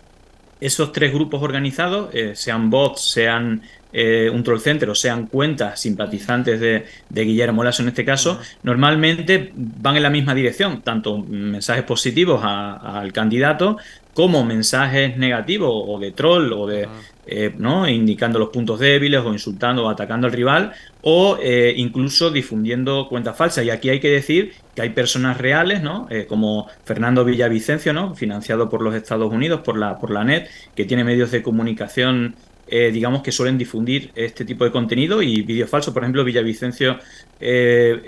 esos 0.60 0.92
tres 0.92 1.12
grupos 1.12 1.42
organizados, 1.42 2.12
eh, 2.14 2.32
sean 2.34 2.70
bots, 2.70 3.10
sean 3.12 3.62
eh, 3.92 4.30
un 4.32 4.42
troll 4.42 4.60
center 4.60 4.90
o 4.90 4.94
sean 4.94 5.26
cuentas 5.26 5.80
simpatizantes 5.80 6.60
de, 6.60 6.84
Guillermo 7.10 7.64
Lasso 7.64 7.82
en 7.82 7.88
este 7.88 8.04
caso, 8.04 8.40
normalmente 8.62 9.52
van 9.54 9.96
en 9.96 10.02
la 10.02 10.10
misma 10.10 10.34
dirección, 10.34 10.82
tanto 10.82 11.18
mensajes 11.18 11.84
positivos 11.84 12.40
al 12.44 13.12
candidato 13.12 13.78
como 14.12 14.44
mensajes 14.44 15.16
negativos 15.16 15.70
o 15.72 15.98
de 15.98 16.10
troll 16.10 16.52
o 16.52 16.66
de, 16.66 16.88
eh, 17.30 17.52
¿no? 17.58 17.86
indicando 17.86 18.38
los 18.38 18.48
puntos 18.48 18.80
débiles 18.80 19.20
o 19.20 19.34
insultando 19.34 19.84
o 19.84 19.90
atacando 19.90 20.26
al 20.26 20.32
rival 20.32 20.72
o 21.02 21.38
eh, 21.42 21.74
incluso 21.76 22.30
difundiendo 22.30 23.06
cuentas 23.06 23.36
falsas. 23.36 23.66
Y 23.66 23.70
aquí 23.70 23.90
hay 23.90 24.00
que 24.00 24.08
decir 24.08 24.54
que 24.74 24.80
hay 24.80 24.90
personas 24.90 25.36
reales, 25.36 25.82
¿no? 25.82 26.06
Eh, 26.10 26.24
como 26.26 26.68
Fernando 26.84 27.26
Villavicencio, 27.26 27.92
¿no? 27.92 28.14
financiado 28.14 28.70
por 28.70 28.80
los 28.80 28.94
Estados 28.94 29.30
Unidos, 29.30 29.60
por 29.60 29.76
la, 29.76 29.98
por 29.98 30.10
la 30.10 30.24
NET, 30.24 30.48
que 30.74 30.86
tiene 30.86 31.04
medios 31.04 31.30
de 31.30 31.42
comunicación 31.42 32.34
digamos 32.70 33.22
que 33.22 33.32
suelen 33.32 33.56
difundir 33.56 34.10
este 34.14 34.44
tipo 34.44 34.62
de 34.62 34.70
contenido 34.70 35.22
y 35.22 35.40
vídeos 35.40 35.70
falsos. 35.70 35.94
Por 35.94 36.02
ejemplo, 36.02 36.22
Villavicencio 36.22 36.98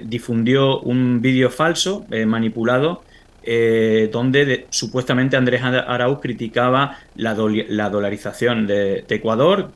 difundió 0.05 0.81
un 0.81 1.23
vídeo 1.23 1.49
falso 1.49 2.05
manipulado 2.27 3.03
eh, 3.43 4.11
donde 4.13 4.67
supuestamente 4.69 5.35
Andrés 5.35 5.63
Arauz 5.63 6.21
criticaba 6.21 6.99
la, 7.17 7.35
dolarización 7.35 8.67
de, 8.67 9.05
Ecuador, 9.09 9.71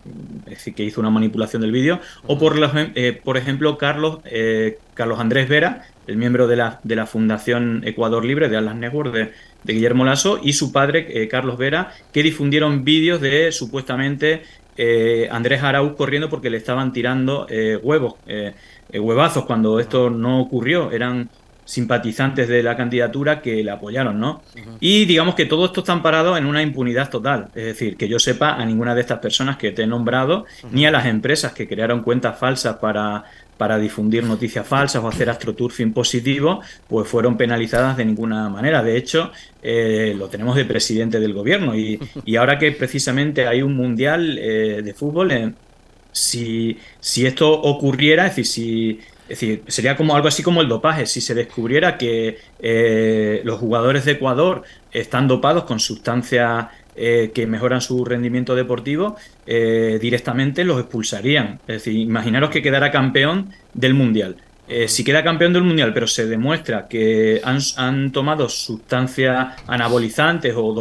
es 0.45 0.59
decir, 0.59 0.75
que 0.75 0.85
hizo 0.85 1.01
una 1.01 1.09
manipulación 1.09 1.63
del 1.63 1.73
vídeo, 1.73 1.99
o 2.27 2.39
por, 2.39 2.57
eh, 2.95 3.19
por 3.25 3.39
ejemplo 3.39 3.79
Carlos, 3.79 4.19
eh, 4.27 4.79
Carlos 4.93 5.19
Andrés 5.19 5.49
Vera, 5.49 5.87
el 6.07 6.19
miembro 6.19 6.47
de 6.47 6.57
la, 6.57 6.81
de 6.83 6.95
la 6.95 7.07
Fundación 7.07 7.83
Ecuador 7.87 8.23
Libre 8.23 8.51
de 8.51 8.59
Atlas 8.59 8.77
Network 8.77 9.15
de, 9.15 9.33
Guillermo 9.65 10.05
Lasso, 10.05 10.39
y 10.43 10.53
su 10.53 10.71
padre, 10.71 11.27
Carlos 11.29 11.57
Vera, 11.57 11.95
que 12.13 12.23
difundieron 12.23 12.85
vídeos 12.85 13.23
de 13.23 13.51
supuestamente 13.51 14.43
Andrés 15.31 15.63
Arauz 15.63 15.97
corriendo 15.97 16.29
porque 16.29 16.51
le 16.51 16.59
estaban 16.59 16.93
tirando 16.93 17.47
huevos, 17.83 18.17
huevazos, 18.93 19.47
cuando 19.47 19.81
esto 19.81 20.11
no 20.11 20.43
ocurrió, 20.43 20.93
eran 20.93 21.31
simpatizantes 21.65 22.49
de 22.49 22.63
la 22.63 22.77
candidatura 22.77 23.41
que 23.41 23.63
le 23.63 23.71
apoyaron, 23.71 24.21
¿no? 24.21 24.43
Y 24.81 25.07
digamos 25.07 25.35
que 25.35 25.47
todo 25.47 25.65
esto 25.65 25.81
está 25.81 25.93
amparado 25.93 26.37
en 26.37 26.47
una 26.47 26.63
impunidad 26.63 27.09
total. 27.09 27.49
Es 27.55 27.65
decir, 27.65 27.97
que 27.97 28.09
yo 28.09 28.19
sepa 28.19 28.55
a 28.55 28.65
ninguna 28.65 28.95
de 28.95 29.01
estas 29.01 29.19
personas 29.19 29.57
que 29.57 29.73
te 29.73 29.83
he 29.83 29.87
nombrado, 29.87 30.45
ni 30.71 30.87
a 30.87 30.91
las 30.91 31.07
empresas 31.07 31.53
que 31.53 31.67
crearon 31.67 32.03
cuentas 32.03 32.39
falsas 32.39 32.77
para, 32.77 33.25
para 33.57 33.79
difundir 33.79 34.25
noticias 34.25 34.67
falsas 34.67 35.03
o 35.03 35.09
hacer 35.09 35.31
astroturfing 35.31 35.93
positivo, 35.93 36.61
pues 36.89 37.09
fueron 37.09 37.37
penalizadas 37.37 37.97
de 37.97 38.05
ninguna 38.05 38.49
manera. 38.49 38.83
De 38.83 38.97
hecho, 38.97 39.33
eh, 39.63 40.15
lo 40.17 40.29
tenemos 40.29 40.57
de 40.57 40.65
presidente 40.65 41.19
del 41.21 41.33
gobierno. 41.33 41.75
Y, 41.75 41.99
ahora 42.37 42.59
que 42.59 42.73
precisamente 42.73 43.47
hay 43.47 43.63
un 43.63 43.75
mundial 43.75 44.39
eh, 44.39 44.83
de 44.83 44.95
fútbol, 44.95 45.33
eh, 45.33 45.53
si, 46.13 46.79
si 47.01 47.27
esto 47.27 47.51
ocurriera, 47.51 48.27
es 48.27 48.37
decir, 48.37 48.47
si 48.47 49.01
es 49.25 49.41
decir, 49.41 49.63
sería 49.69 49.97
como 49.97 50.15
algo 50.15 50.29
así 50.29 50.43
como 50.43 50.61
el 50.61 50.69
dopaje. 50.69 51.07
Si 51.07 51.21
se 51.21 51.35
descubriera 51.35 51.97
que 51.97 52.39
eh, 52.59 53.41
los 53.45 53.59
jugadores 53.59 54.05
de 54.05 54.13
Ecuador 54.13 54.63
están 54.93 55.29
dopados 55.29 55.65
con 55.65 55.81
sustancias 55.81 56.67
eh, 56.95 57.33
que 57.35 57.47
mejoran 57.47 57.81
su 57.81 58.05
rendimiento 58.05 58.55
deportivo, 58.55 59.17
eh, 59.47 59.99
directamente 60.01 60.63
los 60.65 60.79
expulsarían. 60.79 61.59
Es 61.67 61.77
decir, 61.85 61.97
imaginaros 61.97 62.51
que 62.51 62.63
quedara 62.63 62.91
campeón 62.91 63.51
del 63.73 63.95
Mundial. 63.95 64.37
Eh, 64.67 64.89
si 64.89 65.05
queda 65.05 65.23
campeón 65.23 65.53
del 65.53 65.63
mundial, 65.63 65.93
pero 65.93 66.07
se 66.07 66.27
demuestra 66.27 66.89
que 66.89 67.41
han, 67.45 68.11
tomado 68.13 68.49
sustancias 68.49 69.55
anabolizantes 69.67 70.55
o, 70.57 70.73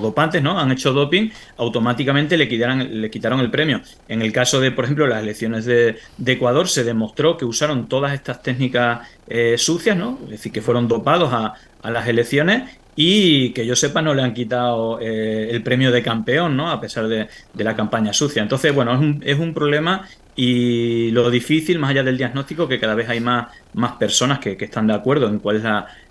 dopantes, 0.00 0.42
¿no? 0.42 0.58
Han 0.58 0.72
hecho 0.72 0.92
doping, 0.92 1.30
automáticamente 1.56 2.36
le, 2.36 2.46
le 2.46 3.10
quitaron 3.10 3.40
el 3.40 3.50
premio. 3.50 3.80
En 4.08 4.20
el 4.20 4.30
caso 4.30 4.60
de, 4.60 4.72
por 4.72 4.84
ejemplo, 4.84 5.06
las 5.06 5.22
elecciones 5.22 5.64
de, 5.64 5.96
Ecuador, 6.26 6.68
se 6.68 6.84
demostró 6.84 7.36
que 7.36 7.46
usaron 7.46 7.88
todas 7.88 8.12
estas 8.12 8.42
técnicas 8.42 9.08
eh, 9.26 9.56
sucias, 9.56 9.96
¿no? 9.96 10.18
Es 10.24 10.30
decir, 10.30 10.52
que 10.52 10.60
fueron 10.60 10.86
dopados 10.86 11.32
a, 11.32 11.54
las 11.90 12.08
elecciones 12.08 12.78
y 12.96 13.50
que 13.50 13.66
yo 13.66 13.76
sepa 13.76 14.00
no 14.00 14.14
le 14.14 14.22
han 14.22 14.32
quitado 14.32 14.98
eh, 15.00 15.50
el 15.50 15.62
premio 15.62 15.90
de 15.90 16.02
campeón, 16.02 16.56
¿no? 16.56 16.70
A 16.70 16.80
pesar 16.80 17.08
de, 17.08 17.28
la 17.54 17.76
campaña 17.76 18.12
sucia. 18.12 18.42
Entonces, 18.42 18.74
bueno, 18.74 18.92
es 18.94 19.00
un, 19.00 19.22
es 19.24 19.38
un 19.38 19.52
problema 19.52 20.08
y 20.36 21.10
lo 21.12 21.30
difícil, 21.30 21.78
más 21.78 21.90
allá 21.90 22.02
del 22.02 22.18
diagnóstico, 22.18 22.66
que 22.66 22.80
cada 22.80 22.94
vez 22.94 23.08
hay 23.08 23.20
más, 23.20 23.48
más 23.74 23.92
personas 23.92 24.40
que, 24.40 24.56
están 24.58 24.86
de 24.86 24.94
acuerdo 24.94 25.28
en 25.28 25.38
cuál 25.38 25.56
es 25.56 25.64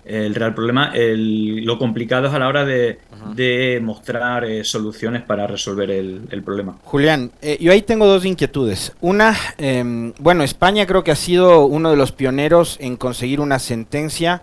el 0.04 0.34
real 0.34 0.54
problema, 0.54 0.92
lo 0.94 1.78
complicado 1.78 2.28
es 2.28 2.32
a 2.32 2.38
la 2.38 2.48
hora 2.48 2.64
de, 2.64 2.98
mostrar 3.82 4.44
eh, 4.44 4.64
soluciones 4.64 5.22
para 5.22 5.46
resolver 5.46 5.90
el, 5.90 6.42
problema. 6.44 6.78
Julián, 6.84 7.32
eh, 7.42 7.58
yo 7.60 7.72
ahí 7.72 7.82
tengo 7.82 8.06
dos 8.06 8.24
inquietudes. 8.24 8.92
Una, 9.00 9.36
em, 9.58 10.12
bueno, 10.18 10.42
España 10.42 10.86
creo 10.86 11.04
que 11.04 11.10
ha 11.10 11.16
sido 11.16 11.66
uno 11.66 11.90
de 11.90 11.96
los 11.96 12.12
pioneros 12.12 12.78
en 12.80 12.96
conseguir 12.96 13.40
una 13.40 13.58
sentencia 13.58 14.42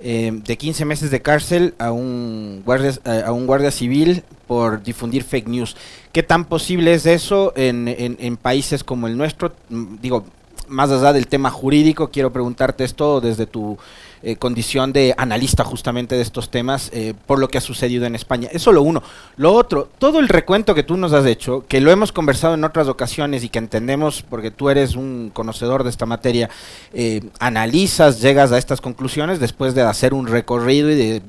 em, 0.00 0.40
de 0.40 0.56
15 0.56 0.84
meses 0.84 1.10
de 1.10 1.22
cárcel 1.22 1.74
a 1.78 1.92
un, 1.92 2.62
guardia, 2.64 2.92
a 3.26 3.32
un 3.32 3.46
guardia 3.46 3.70
civil 3.70 4.22
por 4.46 4.82
difundir 4.82 5.24
fake 5.24 5.48
news. 5.48 5.76
¿Qué 6.12 6.22
tan 6.22 6.44
posible 6.44 6.94
es 6.94 7.06
eso 7.06 7.52
en, 7.56 7.86
en, 7.88 8.36
países 8.36 8.82
como 8.82 9.06
el 9.06 9.16
nuestro? 9.16 9.52
Digo, 9.68 10.24
más 10.68 10.90
allá 10.90 11.12
del 11.12 11.26
tema 11.26 11.50
jurídico, 11.50 12.10
quiero 12.10 12.32
preguntarte 12.32 12.84
esto 12.84 13.20
desde 13.20 13.46
tu 13.46 13.78
eh, 14.22 14.34
condición 14.36 14.92
de 14.92 15.14
analista 15.16 15.62
justamente 15.62 16.16
de 16.16 16.22
estos 16.22 16.50
temas 16.50 16.90
eh, 16.92 17.14
por 17.26 17.38
lo 17.38 17.48
que 17.48 17.58
ha 17.58 17.60
sucedido 17.60 18.04
en 18.04 18.16
España. 18.16 18.48
Es 18.52 18.62
solo 18.62 18.82
uno. 18.82 19.00
Lo 19.36 19.52
otro, 19.52 19.88
todo 19.98 20.18
el 20.18 20.28
recuento 20.28 20.74
que 20.74 20.82
tú 20.82 20.96
nos 20.96 21.12
has 21.12 21.24
hecho, 21.24 21.64
que 21.68 21.80
lo 21.80 21.92
hemos 21.92 22.10
conversado 22.10 22.54
en 22.54 22.64
otras 22.64 22.88
ocasiones 22.88 23.44
y 23.44 23.48
que 23.48 23.60
entendemos 23.60 24.22
porque 24.22 24.50
tú 24.50 24.70
eres 24.70 24.96
un 24.96 25.30
conocedor 25.32 25.84
de 25.84 25.90
esta 25.90 26.04
materia, 26.04 26.50
eh, 26.92 27.22
analizas, 27.38 28.20
llegas 28.20 28.50
a 28.50 28.58
estas 28.58 28.80
conclusiones 28.80 29.38
después 29.38 29.76
de 29.76 29.82
hacer 29.82 30.14
un 30.14 30.26
recorrido 30.26 30.90
y 30.90 30.96
de 30.96 31.22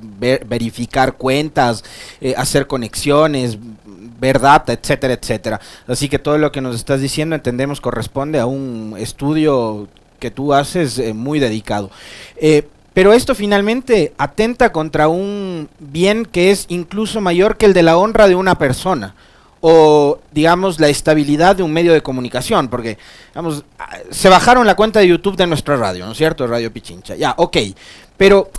verificar 0.48 1.14
cuentas, 1.14 1.84
hacer 2.38 2.66
conexiones, 2.66 3.60
ver 4.20 4.40
data, 4.40 4.74
etcétera, 4.74 5.14
etcétera. 5.14 5.62
Así 5.88 6.10
que 6.10 6.18
todo 6.18 6.38
lo 6.38 6.52
que 6.52 6.62
nos 6.62 6.76
estás 6.76 7.02
diciendo 7.02 7.36
entendemos 7.36 7.82
corresponde 7.82 8.40
a 8.40 8.48
un 8.48 8.96
estudio 8.98 9.88
que 10.20 10.32
tú 10.32 10.54
haces 10.54 11.14
muy 11.14 11.40
dedicado. 11.40 11.92
Pero 12.94 13.14
esto 13.14 13.36
finalmente 13.36 14.14
atenta 14.18 14.72
contra 14.72 15.08
un 15.08 15.70
bien 15.80 16.26
que 16.26 16.52
es 16.52 16.66
incluso 16.70 17.22
mayor 17.22 17.58
que 17.58 17.66
el 17.66 17.74
de 17.74 17.84
la 17.84 17.98
honra 17.98 18.28
de 18.28 18.36
una 18.36 18.56
persona 18.56 19.16
o 19.62 20.20
digamos 20.32 20.80
la 20.80 20.88
estabilidad 20.88 21.56
de 21.56 21.64
un 21.64 21.74
medio 21.74 21.92
de 21.94 22.02
comunicación, 22.02 22.70
porque 22.70 22.98
digamos, 23.30 23.66
se 24.10 24.30
bajaron 24.30 24.66
la 24.66 24.76
cuenta 24.76 25.00
de 25.00 25.08
YouTube 25.08 25.36
de 25.36 25.48
nuestra 25.48 25.76
radio, 25.76 26.06
¿no 26.06 26.14
es 26.14 26.18
cierto? 26.18 26.48
Radio 26.48 26.72
Pichincha. 26.72 27.16
Ya, 27.16 27.34
ok. 27.38 27.58
Pero 28.16 28.50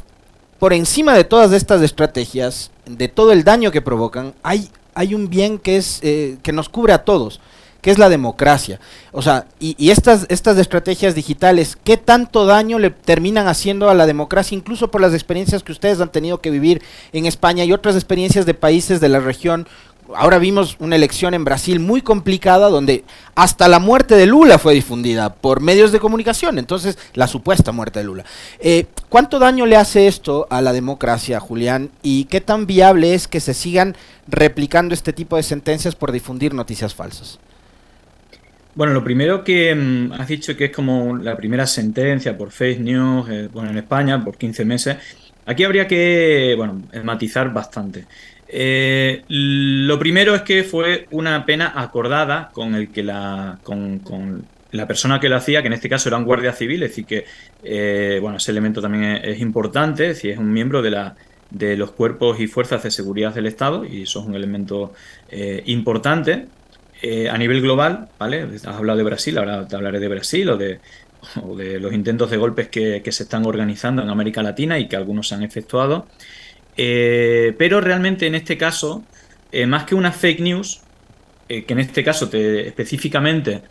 por 0.59 0.75
encima 0.75 1.15
de 1.15 1.25
todas 1.25 1.53
estas 1.53 1.81
estrategias, 1.81 2.71
de 2.85 3.09
todo 3.09 3.33
el 3.33 3.45
daño 3.45 3.71
que 3.71 3.81
provocan, 3.81 4.35
hay 4.43 4.71
hay 4.95 5.15
un 5.15 5.31
bien 5.31 5.59
que 5.59 5.77
es 5.77 6.01
eh, 6.03 6.39
que 6.43 6.53
nos 6.53 6.69
cubre 6.69 6.93
a 6.93 7.05
todos, 7.05 7.41
que 7.81 7.91
es 7.91 7.99
la 7.99 8.09
democracia. 8.09 8.81
O 9.13 9.23
sea, 9.23 9.47
y, 9.59 9.91
estas, 9.91 10.27
estas 10.29 10.59
estrategias 10.59 11.15
digitales, 11.15 11.77
¿qué 11.83 11.97
tanto 11.97 12.47
daño 12.47 12.79
le 12.79 12.91
terminan 12.91 13.49
haciendo 13.49 13.91
a 13.91 13.95
la 13.95 14.07
democracia, 14.07 14.57
incluso 14.57 14.91
por 14.91 15.01
las 15.01 15.15
experiencias 15.15 15.63
que 15.63 15.73
ustedes 15.73 16.01
han 16.01 16.13
tenido 16.13 16.41
que 16.41 16.51
vivir 16.51 16.83
en 17.13 17.27
España 17.27 17.65
y 17.65 17.73
otras 17.73 17.95
experiencias 17.95 18.47
de 18.47 18.55
países 18.55 19.01
de 19.01 19.09
la 19.09 19.21
región 19.21 19.67
ahora 20.15 20.39
vimos 20.39 20.77
una 20.81 20.97
elección 20.97 21.35
en 21.35 21.45
Brasil 21.45 21.81
muy 21.81 22.03
complicada 22.03 22.69
donde 22.69 23.05
hasta 23.35 23.69
la 23.69 23.79
muerte 23.79 24.17
de 24.17 24.27
Lula 24.27 24.59
fue 24.59 24.75
difundida 24.75 25.35
por 25.35 25.61
medios 25.61 25.93
de 25.93 26.01
comunicación, 26.01 26.59
entonces 26.59 26.99
la 27.15 27.27
supuesta 27.27 27.73
muerte 27.73 28.01
de 28.01 28.05
Lula. 28.05 28.25
Eh, 28.59 28.87
¿Cuánto 29.09 29.39
daño 29.39 29.67
le 29.67 29.77
hace 29.77 30.07
esto 30.07 30.47
a 30.51 30.61
la 30.61 30.73
democracia, 30.73 31.41
Julián? 31.41 31.91
¿Y 32.03 32.25
qué 32.25 32.41
tan 32.41 32.67
viable 32.67 33.15
es 33.15 33.29
que 33.29 33.41
se 33.41 33.55
sigan 33.55 33.97
replicando 34.29 34.95
este 34.95 35.13
tipo 35.13 35.37
de 35.37 35.43
sentencias 35.43 35.95
por 35.95 36.13
difundir 36.13 36.55
noticias 36.55 36.95
falsas? 36.95 37.39
Bueno, 38.75 38.93
lo 38.93 39.03
primero 39.03 39.43
que 39.43 39.75
mm, 39.75 40.12
has 40.12 40.29
dicho 40.29 40.57
que 40.57 40.67
es 40.67 40.71
como 40.71 41.17
la 41.17 41.37
primera 41.37 41.67
sentencia 41.67 42.37
por 42.37 42.50
fake 42.53 42.81
news, 42.81 43.29
eh, 43.29 43.49
bueno, 43.53 43.71
en 43.71 43.79
España 43.79 44.23
por 44.25 44.37
15 44.37 44.65
meses. 44.65 44.97
Aquí 45.47 45.65
habría 45.65 45.89
que, 45.89 46.55
bueno, 46.57 46.83
matizar 47.03 47.53
bastante. 47.53 48.07
Eh, 48.47 49.25
lo 49.29 49.99
primero 49.99 50.35
es 50.35 50.43
que 50.43 50.65
fue 50.65 51.07
una 51.11 51.45
pena 51.47 51.73
acordada 51.77 52.50
con 52.53 52.75
el 52.75 52.91
que 52.91 53.03
la 53.03 53.59
con, 53.62 54.45
la 54.73 54.87
persona 54.87 55.19
que 55.19 55.29
lo 55.29 55.37
hacía, 55.37 55.62
que 55.62 55.69
en 55.69 55.73
este 55.73 55.89
caso 55.89 56.09
era 56.09 56.19
un 56.19 56.25
guardia 56.25 56.53
civil, 56.53 56.83
es 56.83 56.91
decir 56.91 57.07
que 57.07 57.25
eh, 57.65 58.19
bueno 58.21 58.37
ese 58.37 58.53
elemento 58.53 58.81
también 58.81 59.05
es, 59.25 59.41
importante, 59.41 60.11
es 60.11 60.17
decir 60.17 60.33
es 60.33 60.39
un 60.39 60.53
miembro 60.53 60.83
de 60.83 60.91
la 60.91 61.17
de 61.50 61.77
los 61.77 61.91
cuerpos 61.93 62.39
y 62.41 62.47
fuerzas 62.47 62.83
de 62.85 62.91
seguridad 62.93 63.35
del 63.35 63.47
Estado 63.47 63.85
y 63.85 64.03
eso 64.03 64.21
es 64.21 64.27
un 64.27 64.35
elemento 64.35 64.93
importante 65.67 66.47
a 67.30 67.38
nivel 67.38 67.62
global, 67.62 68.09
¿vale? 68.19 68.47
Has 68.54 68.66
hablado 68.66 68.99
de 68.99 69.04
Brasil, 69.04 69.38
ahora 69.38 69.66
te 69.66 69.76
hablaré 69.76 70.00
de 70.00 70.09
Brasil 70.09 70.50
o 70.50 70.57
de, 70.57 70.80
de 71.57 71.80
los 71.80 71.92
intentos 71.92 72.30
de 72.30 72.37
golpes 72.37 72.69
que, 72.69 73.02
se 73.11 73.23
están 73.23 73.47
organizando 73.47 74.02
en 74.02 74.09
América 74.09 74.42
Latina 74.42 74.78
y 74.78 74.88
que 74.88 74.97
algunos 74.97 75.28
se 75.28 75.35
han 75.35 75.42
efectuado. 75.42 76.07
Eh, 76.76 77.54
pero 77.59 77.80
realmente 77.80 78.26
en 78.26 78.35
este 78.35 78.57
caso, 78.57 79.04
eh, 79.52 79.66
más 79.66 79.85
que 79.85 79.95
una 79.95 80.12
fake 80.12 80.40
news, 80.40 80.80
eh, 81.49 81.64
que 81.64 81.73
en 81.73 81.80
este 81.80 82.04
caso 82.04 82.28
te, 82.28 82.66
específicamente, 82.69 83.62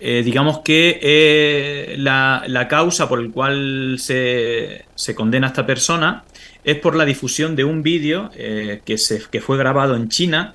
digamos 0.00 0.60
que 0.60 1.94
la, 1.98 2.66
causa 2.70 3.06
por 3.06 3.20
el 3.20 3.30
cual 3.30 3.96
se, 3.98 4.86
se, 4.94 5.14
condena 5.14 5.48
a 5.48 5.50
esta 5.50 5.66
persona 5.66 6.24
es 6.64 6.76
por 6.76 6.96
la 6.96 7.04
difusión 7.04 7.54
de 7.54 7.64
un 7.64 7.82
vídeo 7.82 8.30
que, 8.30 8.96
que 9.30 9.40
fue 9.42 9.58
grabado 9.58 9.96
en 9.96 10.08
China 10.08 10.54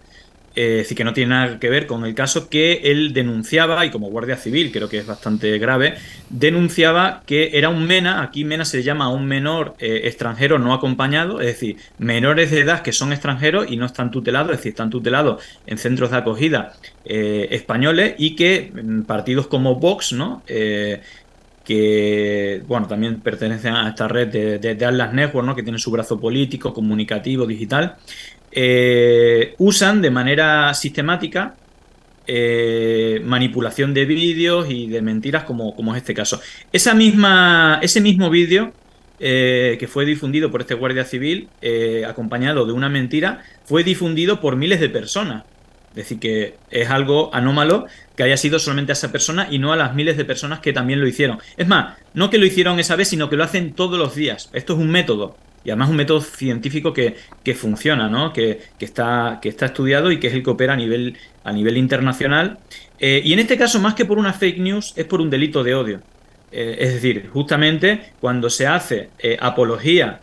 es 0.55 0.77
decir, 0.77 0.97
que 0.97 1.03
no 1.03 1.13
tiene 1.13 1.29
nada 1.29 1.59
que 1.59 1.69
ver 1.69 1.88
con 1.88 2.05
el 2.05 2.15
caso 2.15 2.50
que 2.50 2.81
él 2.85 3.13
denunciaba, 3.13 3.85
y 3.85 3.91
como 3.91 4.09
guardia 4.09 4.38
civil 4.38 4.71
creo 4.71 4.89
que 4.89 5.00
es 5.00 5.05
bastante 5.05 5.57
grave, 5.57 5.95
denunciaba 6.29 7.24
que 7.25 7.51
era 7.53 7.69
un 7.69 7.85
MENA, 7.85 8.21
aquí 8.21 8.43
MENA 8.45 8.65
se 8.65 8.83
llama 8.83 9.09
un 9.09 9.25
menor 9.25 9.75
eh, 9.79 10.01
extranjero 10.05 10.59
no 10.59 10.74
acompañado, 10.74 11.41
es 11.41 11.47
decir, 11.47 11.77
menores 11.97 12.51
de 12.51 12.62
edad 12.62 12.81
que 12.81 12.91
son 12.91 13.12
extranjeros 13.12 13.67
y 13.69 13.77
no 13.77 13.85
están 13.85 14.12
tutelados, 14.12 14.51
es 14.51 14.57
decir, 14.57 14.71
están 14.71 14.89
tutelados 14.89 15.43
en 15.65 15.77
centros 15.77 16.12
de 16.12 16.17
acogida 16.17 16.74
eh, 17.03 17.47
españoles 17.51 18.15
y 18.17 18.35
que 18.35 18.71
mm, 18.74 19.01
partidos 19.03 19.47
como 19.47 19.75
Vox, 19.75 20.13
¿no? 20.13 20.43
Eh, 21.67 22.60
que 22.60 22.63
bueno, 22.67 22.88
también 22.88 23.22
pertenecen 23.22 23.74
a 23.74 23.89
esta 23.89 24.07
red 24.07 24.27
de, 24.27 24.60
de, 24.60 24.86
Atlas 24.86 25.13
Network, 25.13 25.45
¿no? 25.45 25.55
que 25.55 25.63
tiene 25.63 25.79
su 25.79 25.91
brazo 25.91 26.19
político, 26.19 26.74
comunicativo, 26.74 27.45
digital, 27.45 27.95
eh, 28.51 29.55
usan 29.57 30.01
de 30.01 30.12
manera 30.12 30.74
sistemática 30.74 31.55
eh, 32.27 33.22
manipulación 33.24 33.93
de 33.93 34.05
vídeos 34.05 34.67
y 34.69 34.88
de 34.88 35.01
mentiras 35.01 35.43
como, 35.43 35.75
como, 35.75 35.93
es 35.95 36.01
este 36.01 36.13
caso. 36.13 36.39
Esa 36.72 36.93
misma, 36.93 37.79
ese 37.81 38.01
mismo 38.01 38.29
vídeo 38.29 38.74
eh, 39.19 39.77
que 39.79 39.88
fue 39.88 40.05
difundido 40.05 40.51
por 40.51 40.62
este 40.62 40.74
guardia 40.74 41.03
civil, 41.03 41.50
acompañado 42.07 42.65
de 42.65 42.74
una 42.74 42.89
mentira, 42.89 43.41
fue 43.65 43.84
difundido 43.84 44.39
por 44.39 44.55
miles 44.55 44.80
de 44.80 44.89
personas. 44.89 45.43
Es 45.89 45.95
decir, 45.95 46.19
que 46.19 46.56
es 46.71 46.89
algo 46.89 47.34
anómalo 47.34 47.86
que 48.15 48.23
haya 48.23 48.38
sido 48.38 48.60
solamente 48.60 48.91
a 48.91 48.93
esa 48.93 49.12
persona 49.12 49.47
y 49.49 49.60
no 49.60 49.73
a 49.73 49.75
las 49.75 49.93
miles 49.93 50.17
de 50.17 50.25
personas 50.25 50.60
que 50.60 50.73
también 50.73 50.99
lo 50.99 51.08
hicieron. 51.08 51.39
Es 51.58 51.67
más, 51.67 51.97
no 52.13 52.30
que 52.30 52.38
lo 52.38 52.45
hicieron 52.45 52.80
esa 52.80 52.95
vez, 52.95 53.10
sino 53.10 53.30
que 53.30 53.36
lo 53.36 53.43
hacen 53.43 53.73
todos 53.73 53.99
los 53.99 54.15
días. 54.15 54.49
Esto 54.54 54.73
es 54.73 54.80
un 54.80 54.89
método 54.89 55.38
y 55.65 55.71
además 55.71 55.89
un 55.89 55.95
método 55.95 56.21
científico 56.21 56.93
que, 56.93 57.15
funciona, 57.56 58.08
¿no? 58.08 58.32
Que, 58.32 58.62
está, 58.80 59.39
que 59.41 59.49
está 59.49 59.65
estudiado 59.65 60.12
y 60.12 60.19
que 60.19 60.28
es 60.28 60.34
el 60.34 60.43
que 60.43 60.51
opera 60.51 60.73
a 60.73 60.75
nivel, 60.75 61.17
a 61.43 61.51
nivel 61.51 61.78
internacional. 61.78 62.60
Eh, 62.99 63.21
y 63.25 63.34
en 63.34 63.39
este 63.39 63.58
caso, 63.58 63.80
más 63.80 63.95
que 63.95 64.06
por 64.06 64.19
una 64.19 64.32
fake 64.32 64.60
news, 64.60 64.93
es 64.95 65.06
por 65.06 65.21
un 65.21 65.30
delito 65.32 65.63
de 65.63 65.73
odio. 65.73 66.01
Eh, 66.51 66.78
es 66.80 66.93
decir, 66.93 67.30
justamente 67.34 68.13
cuando 68.21 68.49
se 68.51 68.67
hace 68.67 69.10
eh, 69.17 69.38
apología, 69.41 70.21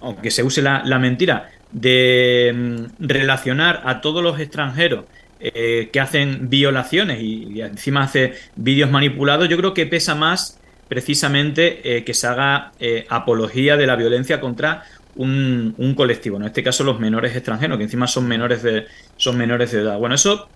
aunque 0.00 0.30
se 0.30 0.42
use 0.42 0.62
la, 0.62 0.98
mentira, 0.98 1.50
de 1.70 2.52
mm, 2.54 2.84
relacionar 2.98 3.82
a 3.84 4.00
todos 4.00 4.22
los 4.22 4.40
extranjeros 4.40 5.04
que 5.40 6.00
hacen 6.00 6.50
violaciones 6.50 7.20
y, 7.20 7.60
encima 7.62 8.02
hace 8.02 8.34
vídeos 8.56 8.90
manipulados, 8.90 9.48
yo 9.48 9.56
creo 9.56 9.72
que 9.72 9.86
pesa 9.86 10.14
más 10.14 10.60
precisamente 10.90 11.98
eh, 11.98 12.04
que 12.04 12.12
se 12.14 12.26
haga 12.26 12.72
eh, 12.80 13.06
apología 13.08 13.76
de 13.76 13.86
la 13.86 13.94
violencia 13.94 14.40
contra 14.40 14.82
un, 15.14 15.94
colectivo, 15.96 16.36
en 16.36 16.44
este 16.44 16.64
caso 16.64 16.82
los 16.82 16.98
menores 16.98 17.34
extranjeros, 17.36 17.78
que 17.78 17.84
encima 17.84 18.08
son 18.08 18.26
menores 18.26 18.62
de, 18.64 18.86
son 19.16 19.38
menores 19.38 19.70
de 19.70 19.82
edad. 19.82 19.98
Bueno, 19.98 20.16
eso 20.16 20.48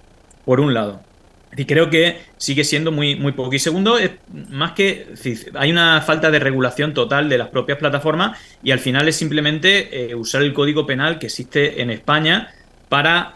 por 0.44 0.58
un 0.58 0.74
lado. 0.74 1.02
Y 1.56 1.66
creo 1.66 1.88
que 1.88 2.18
sigue 2.36 2.64
siendo 2.64 2.90
muy, 2.90 3.14
muy 3.14 3.30
poco. 3.30 3.54
Y 3.54 3.60
segundo, 3.60 3.96
es 3.96 4.10
más 4.50 4.72
que 4.72 5.06
hay 5.54 5.70
una 5.70 6.00
falta 6.00 6.32
de 6.32 6.40
regulación 6.40 6.94
total 6.94 7.28
de 7.28 7.38
las 7.38 7.48
propias 7.48 7.78
plataformas 7.78 8.36
y 8.62 8.72
al 8.72 8.80
final 8.80 9.06
es 9.06 9.14
simplemente 9.14 10.10
eh, 10.10 10.14
usar 10.16 10.42
el 10.42 10.52
código 10.52 10.84
penal 10.84 11.20
que 11.20 11.26
existe 11.26 11.80
en 11.80 11.90
España 11.90 12.48
para 12.88 13.34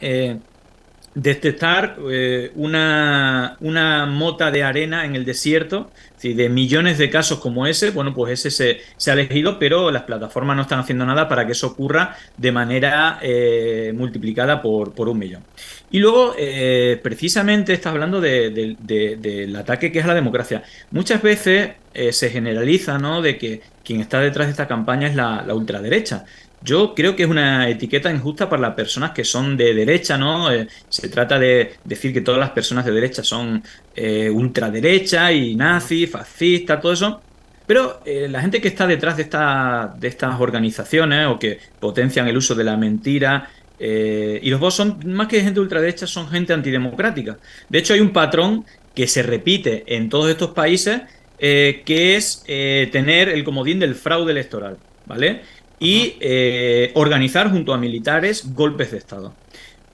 detectar 1.21 1.97
eh, 2.11 2.53
una, 2.55 3.57
una, 3.61 4.07
mota 4.07 4.53
de 4.53 4.63
arena 4.63 5.05
en 5.05 5.17
el 5.17 5.25
desierto, 5.25 5.91
de 6.23 6.49
millones 6.49 6.99
de 6.99 7.11
casos 7.11 7.39
como 7.39 7.67
ese, 7.67 7.91
bueno, 7.91 8.15
pues 8.15 8.45
ese 8.45 8.81
se, 8.97 9.11
ha 9.11 9.15
elegido, 9.15 9.59
pero 9.59 9.91
las 9.91 10.03
plataformas 10.03 10.57
no 10.57 10.63
están 10.63 10.79
haciendo 10.81 11.07
nada 11.07 11.29
para 11.29 11.45
que 11.47 11.53
eso 11.53 11.69
ocurra 11.69 12.17
de 12.37 12.53
manera 12.53 13.19
eh, 13.21 13.93
multiplicada 13.97 14.63
por, 14.63 14.93
por, 14.95 15.09
un 15.09 15.19
millón. 15.19 15.43
Y 15.91 15.99
luego, 15.99 16.35
eh, 16.39 17.01
precisamente, 17.03 17.73
estás 17.73 17.93
hablando 17.93 18.21
del 18.21 19.57
ataque 19.57 19.91
que 19.91 19.99
es 19.99 20.05
a 20.05 20.09
la 20.09 20.15
democracia. 20.15 20.63
Muchas 20.93 21.21
veces 21.21 21.71
se 22.11 22.31
generaliza, 22.31 22.99
¿no?, 22.99 23.23
de 23.23 23.39
que 23.39 23.61
quien 23.85 24.01
está 24.01 24.21
detrás 24.21 24.47
de 24.47 24.53
esta 24.53 24.69
campaña 24.69 25.09
es 25.09 25.17
la 25.17 25.53
ultraderecha. 25.53 26.27
Yo 26.61 26.93
creo 26.95 27.15
que 27.15 27.23
es 27.23 27.29
una 27.29 27.69
etiqueta 27.69 28.13
injusta 28.13 28.49
para 28.49 28.63
las 28.63 28.75
personas 28.75 29.13
que 29.13 29.25
son 29.25 29.57
de 29.57 29.75
derecha, 29.75 30.19
¿no? 30.19 30.53
Eh, 30.53 30.67
se 30.89 31.09
trata 31.09 31.39
de 31.39 31.75
decir 31.85 32.13
que 32.13 32.21
todas 32.21 32.41
las 32.41 32.51
personas 32.51 32.85
de 32.85 32.93
derecha 32.93 33.23
son 33.23 33.63
eh, 33.95 34.29
ultraderecha 34.29 35.31
y 35.33 35.55
nazi, 35.55 36.07
fascista, 36.09 36.81
todo 36.81 36.93
eso. 36.93 37.21
Pero 37.67 38.01
eh, 38.05 38.27
la 38.29 38.41
gente 38.41 38.61
que 38.61 38.69
está 38.69 38.87
detrás 38.87 39.17
de, 39.17 39.23
esta, 39.25 39.95
de 39.97 40.09
estas 40.09 40.41
organizaciones 40.41 41.27
o 41.29 41.39
que 41.39 41.59
potencian 41.79 42.27
el 42.27 42.37
uso 42.37 42.55
de 42.55 42.65
la 42.65 42.77
mentira 42.77 43.51
y 43.81 44.51
los 44.51 44.59
dos 44.59 44.75
son, 44.75 44.99
más 45.05 45.29
que 45.29 45.41
gente 45.41 45.61
ultraderecha, 45.61 46.05
son 46.05 46.29
gente 46.29 46.53
antidemocrática. 46.53 47.39
De 47.69 47.79
hecho, 47.79 47.95
hay 47.95 48.01
un 48.01 48.11
patrón 48.11 48.65
que 48.93 49.07
se 49.07 49.23
repite 49.23 49.85
en 49.87 50.09
todos 50.09 50.29
estos 50.29 50.51
países 50.51 51.03
que 51.39 52.17
es 52.17 52.43
tener 52.91 53.29
el 53.29 53.45
comodín 53.45 53.79
del 53.79 53.95
fraude 53.95 54.33
electoral, 54.33 54.79
¿vale? 55.07 55.43
Y 55.81 56.17
eh, 56.21 56.91
organizar 56.95 57.51
junto 57.51 57.73
a 57.73 57.79
militares 57.79 58.55
golpes 58.55 58.91
de 58.91 58.99
Estado. 58.99 59.35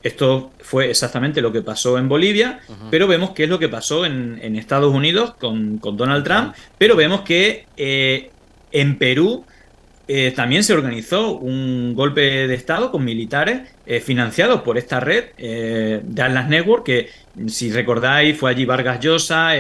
Esto 0.02 0.52
fue 0.60 0.90
exactamente 0.90 1.40
lo 1.40 1.50
que 1.50 1.62
pasó 1.62 1.96
en 1.96 2.08
Bolivia, 2.08 2.60
pero 2.90 3.06
vemos 3.06 3.30
que 3.30 3.44
es 3.44 3.48
lo 3.48 3.58
que 3.58 3.70
pasó 3.70 4.04
en, 4.04 4.56
Estados 4.56 4.92
Unidos 4.92 5.34
con, 5.40 5.80
Donald 5.80 6.24
Trump, 6.24 6.54
pero 6.76 6.94
vemos 6.94 7.22
que 7.22 7.64
eh, 7.78 8.30
en 8.70 8.98
Perú 8.98 9.46
eh, 10.06 10.34
también 10.36 10.62
se 10.62 10.74
organizó 10.74 11.38
un 11.38 11.94
golpe 11.94 12.46
de 12.46 12.54
Estado 12.54 12.90
con 12.90 13.02
militares 13.02 13.62
financiados 14.02 14.60
por 14.60 14.76
esta 14.76 15.00
red 15.00 15.34
de 15.36 16.22
Atlas 16.22 16.48
Network, 16.50 16.84
que 16.84 17.08
si 17.46 17.72
recordáis 17.72 18.36
fue 18.36 18.50
allí 18.50 18.66
Vargas 18.66 19.00
Llosa, 19.00 19.52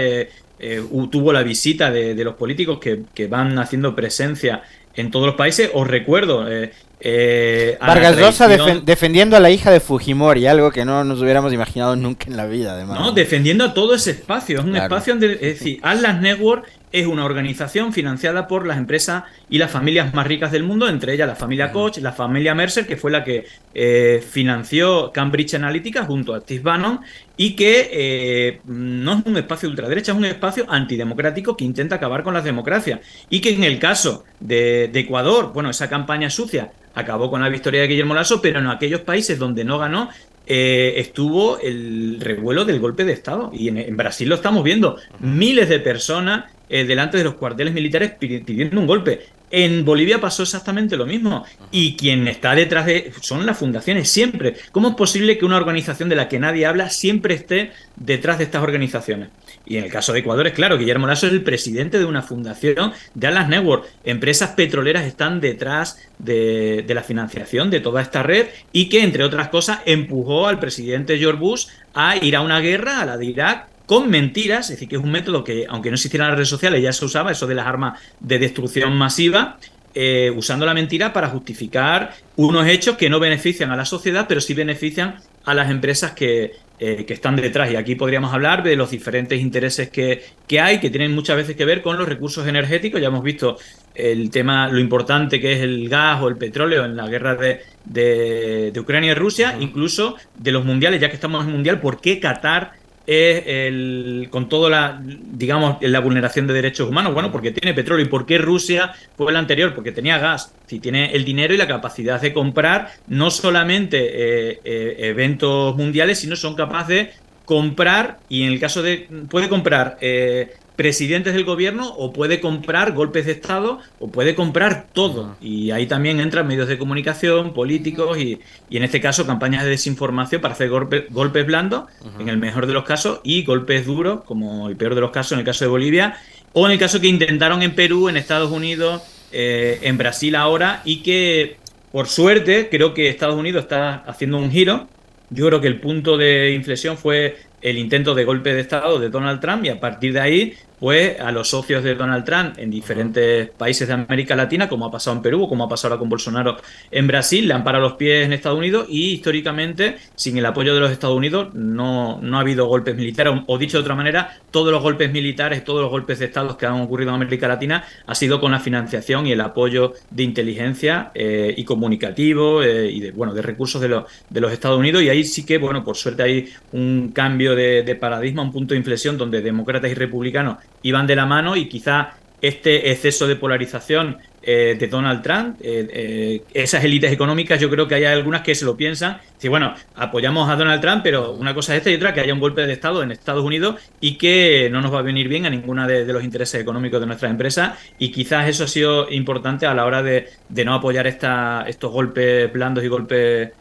tuvo 1.10 1.32
la 1.32 1.42
visita 1.42 1.90
de, 1.90 2.22
los 2.22 2.34
políticos 2.34 2.78
que, 2.80 3.00
que, 3.14 3.28
van 3.28 3.58
haciendo 3.58 3.94
presencia 3.96 4.62
en 4.96 5.10
todos 5.10 5.26
los 5.26 5.34
países. 5.34 5.70
Os 5.74 5.86
recuerdo. 5.86 6.50
Eh, 6.50 6.72
eh 7.00 7.76
Vargas 7.80 8.16
Llosa 8.16 8.48
defendiendo 8.48 9.36
a 9.36 9.40
la 9.40 9.50
hija 9.50 9.70
de 9.70 9.80
Fujimori, 9.80 10.46
algo 10.46 10.70
que 10.70 10.84
no 10.84 11.04
nos 11.04 11.20
hubiéramos 11.20 11.52
imaginado 11.52 11.96
nunca 11.96 12.26
en 12.28 12.36
la 12.36 12.46
vida, 12.46 12.72
además. 12.72 13.00
No, 13.00 13.12
defendiendo 13.12 13.64
a 13.64 13.74
todo 13.74 13.94
ese 13.94 14.12
espacio. 14.12 14.60
Es 14.60 14.64
un 14.64 14.76
espacio 14.76 15.14
donde. 15.14 15.32
Es 15.34 15.58
decir, 15.58 15.80
Atlas 15.82 16.20
Network 16.20 16.66
es 16.94 17.08
una 17.08 17.24
organización 17.24 17.92
financiada 17.92 18.46
por 18.46 18.68
las 18.68 18.78
empresas 18.78 19.24
y 19.50 19.58
las 19.58 19.72
familias 19.72 20.14
más 20.14 20.28
ricas 20.28 20.52
del 20.52 20.62
mundo, 20.62 20.88
entre 20.88 21.12
ellas 21.12 21.26
la 21.26 21.34
familia 21.34 21.72
Koch, 21.72 21.98
la 21.98 22.12
familia 22.12 22.54
Mercer, 22.54 22.86
que 22.86 22.96
fue 22.96 23.10
la 23.10 23.24
que 23.24 23.46
eh, 23.74 24.24
financió 24.24 25.10
Cambridge 25.12 25.54
Analytica 25.54 26.04
junto 26.04 26.34
a 26.34 26.40
Steve 26.40 26.62
Bannon, 26.62 27.00
y 27.36 27.56
que 27.56 27.90
eh, 27.92 28.60
no 28.66 29.18
es 29.18 29.26
un 29.26 29.36
espacio 29.36 29.68
ultraderecha, 29.68 30.12
es 30.12 30.18
un 30.18 30.24
espacio 30.24 30.66
antidemocrático 30.68 31.56
que 31.56 31.64
intenta 31.64 31.96
acabar 31.96 32.22
con 32.22 32.32
las 32.32 32.44
democracias. 32.44 33.00
Y 33.28 33.40
que 33.40 33.50
en 33.50 33.64
el 33.64 33.80
caso 33.80 34.22
de, 34.38 34.84
Ecuador, 34.94 35.52
bueno, 35.52 35.70
esa 35.70 35.90
campaña 35.90 36.30
sucia 36.30 36.70
acabó 36.94 37.28
con 37.28 37.40
la 37.40 37.48
victoria 37.48 37.80
de 37.80 37.88
Guillermo 37.88 38.14
Lasso, 38.14 38.40
pero 38.40 38.60
en 38.60 38.68
aquellos 38.68 39.00
países 39.00 39.36
donde 39.36 39.64
no 39.64 39.80
ganó, 39.80 40.10
eh, 40.46 40.94
estuvo 40.96 41.58
el 41.58 42.20
revuelo 42.20 42.64
del 42.64 42.80
golpe 42.80 43.04
de 43.04 43.12
Estado. 43.12 43.50
Y 43.52 43.68
en, 43.68 43.96
Brasil 43.96 44.28
lo 44.28 44.34
estamos 44.34 44.62
viendo. 44.62 44.96
Miles 45.20 45.68
de 45.68 45.80
personas 45.80 46.44
eh, 46.68 46.84
delante 46.84 47.18
de 47.18 47.24
los 47.24 47.34
cuarteles 47.34 47.74
militares 47.74 48.12
pidiendo 48.18 48.80
un 48.80 48.86
golpe. 48.86 49.20
En 49.56 49.84
Bolivia 49.84 50.20
pasó 50.20 50.42
exactamente 50.42 50.96
lo 50.96 51.06
mismo. 51.06 51.44
Y 51.70 51.94
quien 51.94 52.26
está 52.26 52.56
detrás 52.56 52.86
de 52.86 53.12
son 53.20 53.46
las 53.46 53.56
fundaciones, 53.56 54.10
siempre. 54.10 54.56
¿Cómo 54.72 54.88
es 54.88 54.94
posible 54.96 55.38
que 55.38 55.44
una 55.44 55.58
organización 55.58 56.08
de 56.08 56.16
la 56.16 56.28
que 56.28 56.40
nadie 56.40 56.66
habla 56.66 56.90
siempre 56.90 57.34
esté 57.34 57.70
detrás 57.94 58.38
de 58.38 58.44
estas 58.44 58.64
organizaciones? 58.64 59.28
Y 59.64 59.76
en 59.76 59.84
el 59.84 59.92
caso 59.92 60.12
de 60.12 60.18
Ecuador 60.18 60.48
es 60.48 60.54
claro, 60.54 60.76
Guillermo 60.76 61.06
Lasso 61.06 61.28
es 61.28 61.32
el 61.32 61.44
presidente 61.44 62.00
de 62.00 62.04
una 62.04 62.22
fundación 62.22 62.94
de 63.14 63.26
Alas 63.28 63.48
Network. 63.48 63.86
Empresas 64.02 64.50
petroleras 64.50 65.06
están 65.06 65.40
detrás 65.40 66.04
de, 66.18 66.82
de 66.84 66.94
la 66.94 67.04
financiación 67.04 67.70
de 67.70 67.78
toda 67.78 68.02
esta 68.02 68.24
red 68.24 68.48
y 68.72 68.88
que, 68.88 69.04
entre 69.04 69.22
otras 69.22 69.50
cosas, 69.50 69.78
empujó 69.86 70.48
al 70.48 70.58
presidente 70.58 71.16
George 71.16 71.38
Bush 71.38 71.66
a 71.94 72.16
ir 72.16 72.34
a 72.34 72.40
una 72.40 72.58
guerra, 72.58 73.00
a 73.00 73.06
la 73.06 73.16
de 73.16 73.26
Irak, 73.26 73.68
con 73.86 74.08
mentiras, 74.08 74.70
es 74.70 74.76
decir, 74.76 74.88
que 74.88 74.96
es 74.96 75.02
un 75.02 75.10
método 75.10 75.44
que, 75.44 75.66
aunque 75.68 75.90
no 75.90 75.94
existieran 75.94 76.28
las 76.28 76.36
redes 76.36 76.48
sociales, 76.48 76.82
ya 76.82 76.92
se 76.92 77.04
usaba, 77.04 77.32
eso 77.32 77.46
de 77.46 77.54
las 77.54 77.66
armas 77.66 78.00
de 78.20 78.38
destrucción 78.38 78.96
masiva, 78.96 79.58
eh, 79.96 80.32
usando 80.34 80.66
la 80.66 80.74
mentira 80.74 81.12
para 81.12 81.28
justificar 81.28 82.14
unos 82.34 82.66
hechos 82.66 82.96
que 82.96 83.08
no 83.08 83.20
benefician 83.20 83.70
a 83.70 83.76
la 83.76 83.84
sociedad, 83.84 84.26
pero 84.28 84.40
sí 84.40 84.52
benefician 84.52 85.16
a 85.44 85.54
las 85.54 85.70
empresas 85.70 86.12
que, 86.12 86.52
eh, 86.80 87.04
que 87.06 87.14
están 87.14 87.36
detrás. 87.36 87.70
Y 87.70 87.76
aquí 87.76 87.94
podríamos 87.94 88.34
hablar 88.34 88.64
de 88.64 88.74
los 88.74 88.90
diferentes 88.90 89.40
intereses 89.40 89.90
que, 89.90 90.24
que, 90.48 90.58
hay, 90.58 90.80
que 90.80 90.90
tienen 90.90 91.14
muchas 91.14 91.36
veces 91.36 91.54
que 91.54 91.64
ver 91.64 91.80
con 91.80 91.96
los 91.96 92.08
recursos 92.08 92.44
energéticos. 92.48 93.00
Ya 93.00 93.06
hemos 93.06 93.22
visto 93.22 93.56
el 93.94 94.30
tema, 94.30 94.66
lo 94.66 94.80
importante 94.80 95.40
que 95.40 95.52
es 95.52 95.60
el 95.60 95.88
gas 95.88 96.20
o 96.20 96.26
el 96.26 96.36
petróleo 96.36 96.84
en 96.84 96.96
la 96.96 97.06
guerra 97.06 97.36
de, 97.36 97.60
de, 97.84 98.80
Ucrania 98.80 99.12
y 99.12 99.14
Rusia, 99.14 99.56
incluso 99.60 100.16
de 100.36 100.50
los 100.50 100.64
mundiales, 100.64 101.00
ya 101.00 101.08
que 101.08 101.14
estamos 101.14 101.44
en 101.44 101.52
mundial, 101.52 101.80
¿por 101.80 102.00
qué 102.00 102.18
Qatar 102.18 102.72
es 103.06 103.42
el, 103.46 104.28
con 104.30 104.48
toda 104.48 104.70
la, 104.70 105.02
digamos, 105.02 105.76
la 105.80 106.00
vulneración 106.00 106.46
de 106.46 106.54
derechos 106.54 106.88
humanos? 106.88 107.14
Bueno, 107.14 107.30
porque 107.30 107.50
tiene 107.50 107.74
petróleo. 107.74 108.06
¿Y 108.06 108.08
por 108.08 108.26
qué 108.26 108.38
Rusia 108.38 108.92
fue 109.16 109.32
la 109.32 109.38
anterior? 109.38 109.74
Porque 109.74 109.92
tenía 109.92 110.18
gas. 110.18 110.54
Si 110.66 110.80
tiene 110.80 111.12
el 111.12 111.24
dinero 111.24 111.54
y 111.54 111.56
la 111.56 111.68
capacidad 111.68 112.20
de 112.20 112.32
comprar 112.32 112.92
no 113.06 113.30
solamente 113.30 113.98
eh, 113.98 114.60
eh, 114.64 114.96
eventos 114.98 115.76
mundiales, 115.76 116.18
sino 116.18 116.36
son 116.36 116.54
capaces 116.54 116.88
de 116.88 117.12
comprar, 117.44 118.18
y 118.28 118.44
en 118.44 118.52
el 118.52 118.60
caso 118.60 118.82
de, 118.82 119.08
puede 119.28 119.48
comprar 119.48 119.98
eh, 120.00 120.54
presidentes 120.76 121.34
del 121.34 121.44
gobierno 121.44 121.88
o 121.88 122.12
puede 122.12 122.40
comprar 122.40 122.92
golpes 122.92 123.26
de 123.26 123.32
Estado 123.32 123.78
o 124.00 124.08
puede 124.08 124.34
comprar 124.34 124.86
todo. 124.92 125.36
Y 125.40 125.70
ahí 125.70 125.86
también 125.86 126.20
entran 126.20 126.46
medios 126.46 126.68
de 126.68 126.78
comunicación, 126.78 127.52
políticos 127.54 128.18
y, 128.18 128.40
y 128.68 128.76
en 128.76 128.82
este 128.82 129.00
caso 129.00 129.26
campañas 129.26 129.64
de 129.64 129.70
desinformación 129.70 130.40
para 130.40 130.54
hacer 130.54 130.68
golpes 130.68 131.46
blandos, 131.46 131.84
en 132.18 132.28
el 132.28 132.38
mejor 132.38 132.66
de 132.66 132.72
los 132.72 132.84
casos, 132.84 133.20
y 133.22 133.44
golpes 133.44 133.86
duros, 133.86 134.24
como 134.24 134.68
el 134.68 134.76
peor 134.76 134.94
de 134.94 135.00
los 135.00 135.10
casos 135.10 135.32
en 135.32 135.38
el 135.40 135.44
caso 135.44 135.64
de 135.64 135.70
Bolivia, 135.70 136.16
o 136.52 136.66
en 136.66 136.72
el 136.72 136.78
caso 136.78 137.00
que 137.00 137.08
intentaron 137.08 137.62
en 137.62 137.74
Perú, 137.74 138.08
en 138.08 138.16
Estados 138.16 138.50
Unidos, 138.50 139.02
eh, 139.32 139.78
en 139.82 139.98
Brasil 139.98 140.34
ahora, 140.34 140.82
y 140.84 141.02
que 141.02 141.56
por 141.92 142.08
suerte 142.08 142.68
creo 142.70 142.94
que 142.94 143.08
Estados 143.08 143.36
Unidos 143.36 143.64
está 143.64 143.96
haciendo 144.06 144.38
un 144.38 144.50
giro. 144.50 144.88
Yo 145.30 145.46
creo 145.46 145.60
que 145.60 145.68
el 145.68 145.80
punto 145.80 146.16
de 146.16 146.52
inflexión 146.52 146.98
fue 146.98 147.36
el 147.64 147.78
intento 147.78 148.14
de 148.14 148.24
golpe 148.24 148.52
de 148.52 148.60
Estado 148.60 148.98
de 148.98 149.08
Donald 149.08 149.40
Trump 149.40 149.64
y 149.64 149.70
a 149.70 149.80
partir 149.80 150.12
de 150.12 150.20
ahí 150.20 150.54
pues 150.84 151.18
a 151.18 151.32
los 151.32 151.48
socios 151.48 151.82
de 151.82 151.94
Donald 151.94 152.24
Trump 152.26 152.58
en 152.58 152.70
diferentes 152.70 153.48
países 153.48 153.88
de 153.88 153.94
América 153.94 154.36
Latina, 154.36 154.68
como 154.68 154.84
ha 154.84 154.90
pasado 154.90 155.16
en 155.16 155.22
Perú, 155.22 155.48
como 155.48 155.64
ha 155.64 155.68
pasado 155.68 155.94
ahora 155.94 156.00
con 156.00 156.10
Bolsonaro 156.10 156.58
en 156.90 157.06
Brasil, 157.06 157.48
le 157.48 157.54
han 157.54 157.64
parado 157.64 157.84
los 157.84 157.94
pies 157.94 158.26
en 158.26 158.34
Estados 158.34 158.58
Unidos 158.58 158.86
y 158.90 159.12
históricamente, 159.12 159.96
sin 160.14 160.36
el 160.36 160.44
apoyo 160.44 160.74
de 160.74 160.80
los 160.80 160.90
Estados 160.90 161.16
Unidos, 161.16 161.54
no, 161.54 162.18
no 162.20 162.36
ha 162.36 162.40
habido 162.40 162.66
golpes 162.66 162.96
militares. 162.96 163.32
O, 163.46 163.56
dicho 163.56 163.78
de 163.78 163.82
otra 163.82 163.94
manera, 163.94 164.36
todos 164.50 164.70
los 164.70 164.82
golpes 164.82 165.10
militares, 165.10 165.64
todos 165.64 165.80
los 165.80 165.90
golpes 165.90 166.18
de 166.18 166.26
Estados 166.26 166.56
que 166.56 166.66
han 166.66 166.80
ocurrido 166.82 167.10
en 167.10 167.16
América 167.16 167.48
Latina 167.48 167.84
ha 168.06 168.14
sido 168.14 168.38
con 168.38 168.52
la 168.52 168.60
financiación 168.60 169.26
y 169.26 169.32
el 169.32 169.40
apoyo 169.40 169.94
de 170.10 170.22
inteligencia 170.22 171.12
eh, 171.14 171.54
y 171.56 171.64
comunicativo 171.64 172.62
eh, 172.62 172.90
y 172.90 173.00
de, 173.00 173.12
bueno, 173.12 173.32
de 173.32 173.40
recursos 173.40 173.80
de 173.80 173.88
los, 173.88 174.04
de 174.28 174.40
los 174.40 174.52
Estados 174.52 174.78
Unidos. 174.78 175.02
Y 175.02 175.08
ahí 175.08 175.24
sí 175.24 175.46
que, 175.46 175.56
bueno, 175.58 175.82
por 175.82 175.96
suerte 175.96 176.24
hay 176.24 176.52
un 176.72 177.12
cambio 177.12 177.53
de, 177.54 177.94
paradigma, 177.94 178.42
un 178.42 178.52
punto 178.52 178.74
de 178.74 178.78
inflexión 178.78 179.16
donde 179.16 179.40
demócratas 179.40 179.90
y 179.90 179.94
republicanos 179.94 180.58
iban 180.82 181.06
de 181.06 181.16
la 181.16 181.26
mano 181.26 181.56
y 181.56 181.68
quizá 181.68 182.14
este 182.40 182.90
exceso 182.90 183.26
de 183.26 183.36
polarización 183.36 184.18
eh, 184.42 184.76
de 184.78 184.86
Donald 184.88 185.22
Trump, 185.22 185.56
eh, 185.62 185.88
eh, 185.90 186.42
esas 186.52 186.84
élites 186.84 187.10
económicas, 187.10 187.58
yo 187.58 187.70
creo 187.70 187.88
que 187.88 187.94
hay 187.94 188.04
algunas 188.04 188.42
que 188.42 188.54
se 188.54 188.66
lo 188.66 188.76
piensan, 188.76 189.18
si 189.38 189.48
bueno, 189.48 189.74
apoyamos 189.96 190.50
a 190.50 190.56
Donald 190.56 190.82
Trump, 190.82 191.00
pero 191.02 191.32
una 191.32 191.54
cosa 191.54 191.72
es 191.72 191.78
esta 191.78 191.90
y 191.90 191.94
otra, 191.94 192.12
que 192.12 192.20
haya 192.20 192.34
un 192.34 192.40
golpe 192.40 192.66
de 192.66 192.74
Estado 192.74 193.02
en 193.02 193.12
Estados 193.12 193.42
Unidos 193.42 193.76
y 193.98 194.18
que 194.18 194.68
no 194.70 194.82
nos 194.82 194.92
va 194.92 194.98
a 194.98 195.02
venir 195.02 195.28
bien 195.28 195.46
a 195.46 195.50
ninguna 195.50 195.86
de, 195.86 196.04
los 196.04 196.22
intereses 196.22 196.60
económicos 196.60 197.00
de 197.00 197.06
nuestras 197.06 197.30
empresas 197.30 197.78
y 197.98 198.10
quizás 198.10 198.46
eso 198.46 198.64
ha 198.64 198.68
sido 198.68 199.10
importante 199.10 199.64
a 199.64 199.72
la 199.72 199.86
hora 199.86 200.02
de, 200.02 200.28
no 200.50 200.74
apoyar 200.74 201.06
esta, 201.06 201.64
estos 201.66 201.90
golpes 201.90 202.52
blandos 202.52 202.84
y 202.84 202.88
golpes 202.88 203.52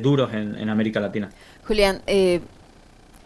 duros 0.00 0.32
en, 0.32 0.56
en 0.56 0.68
América 0.68 1.00
Latina. 1.00 1.28
Julián, 1.64 2.02
eh, 2.06 2.40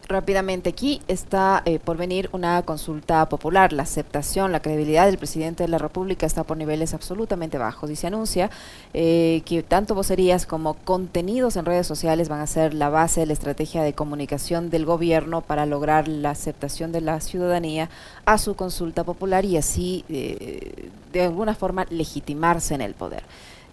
rápidamente 0.09 0.71
aquí 0.71 1.03
está 1.09 1.62
eh, 1.64 1.79
por 1.79 1.97
venir 1.97 2.29
una 2.33 2.62
consulta 2.62 3.29
popular. 3.29 3.73
La 3.73 3.83
aceptación, 3.83 4.53
la 4.53 4.61
credibilidad 4.61 5.07
del 5.07 5.19
presidente 5.19 5.64
de 5.64 5.69
la 5.69 5.79
República 5.79 6.27
está 6.27 6.45
por 6.45 6.57
niveles 6.57 6.95
absolutamente 6.95 7.59
bajos 7.59 7.90
y 7.90 7.97
se 7.97 8.07
anuncia 8.07 8.51
eh, 8.95 9.42
que 9.45 9.62
tanto 9.62 9.95
vocerías 9.95 10.47
como 10.47 10.75
contenidos 10.75 11.57
en 11.57 11.64
redes 11.64 11.87
sociales 11.87 12.29
van 12.29 12.40
a 12.40 12.47
ser 12.47 12.75
la 12.75 12.88
base 12.88 13.21
de 13.21 13.27
la 13.27 13.33
estrategia 13.33 13.83
de 13.83 13.92
comunicación 13.92 14.71
del 14.71 14.85
gobierno 14.85 15.42
para 15.42 15.66
lograr 15.66 16.09
la 16.09 16.31
aceptación 16.31 16.92
de 16.92 17.01
la 17.01 17.21
ciudadanía 17.21 17.90
a 18.25 18.38
su 18.38 18.55
consulta 18.55 19.05
popular 19.05 19.45
y 19.45 19.57
así 19.57 20.05
eh, 20.09 20.90
de 21.12 21.23
alguna 21.23 21.55
forma 21.55 21.87
legitimarse 21.90 22.75
en 22.75 22.81
el 22.81 22.95
poder. 22.95 23.23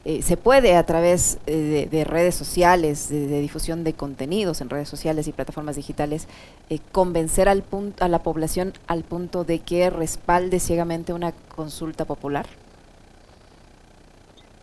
Eh, 0.06 0.22
se 0.22 0.36
puede 0.36 0.76
a 0.76 0.86
través 0.86 1.38
eh, 1.48 1.88
de, 1.90 2.04
redes 2.04 2.36
sociales, 2.36 3.08
de, 3.10 3.40
difusión 3.40 3.86
de 3.86 3.94
contenidos 3.94 4.60
en 4.60 4.70
redes 4.70 4.90
sociales 4.90 5.30
y 5.30 5.32
plataformas 5.32 5.78
digitales, 5.78 6.28
eh, 6.70 6.80
convencer 6.92 7.48
al 7.48 7.64
punto, 7.64 8.04
a 8.04 8.10
la 8.10 8.22
población 8.22 8.74
al 8.88 9.04
punto 9.04 9.46
de 9.46 9.60
que 9.60 9.90
respalde 9.90 10.60
ciegamente 10.60 11.14
una 11.14 11.32
consulta 11.32 12.04
popular? 12.04 12.46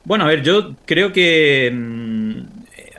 Bueno, 0.04 0.24
a 0.24 0.28
ver, 0.28 0.42
yo 0.42 0.74
creo 0.84 1.10
que 1.10 1.70
mm, 1.72 2.40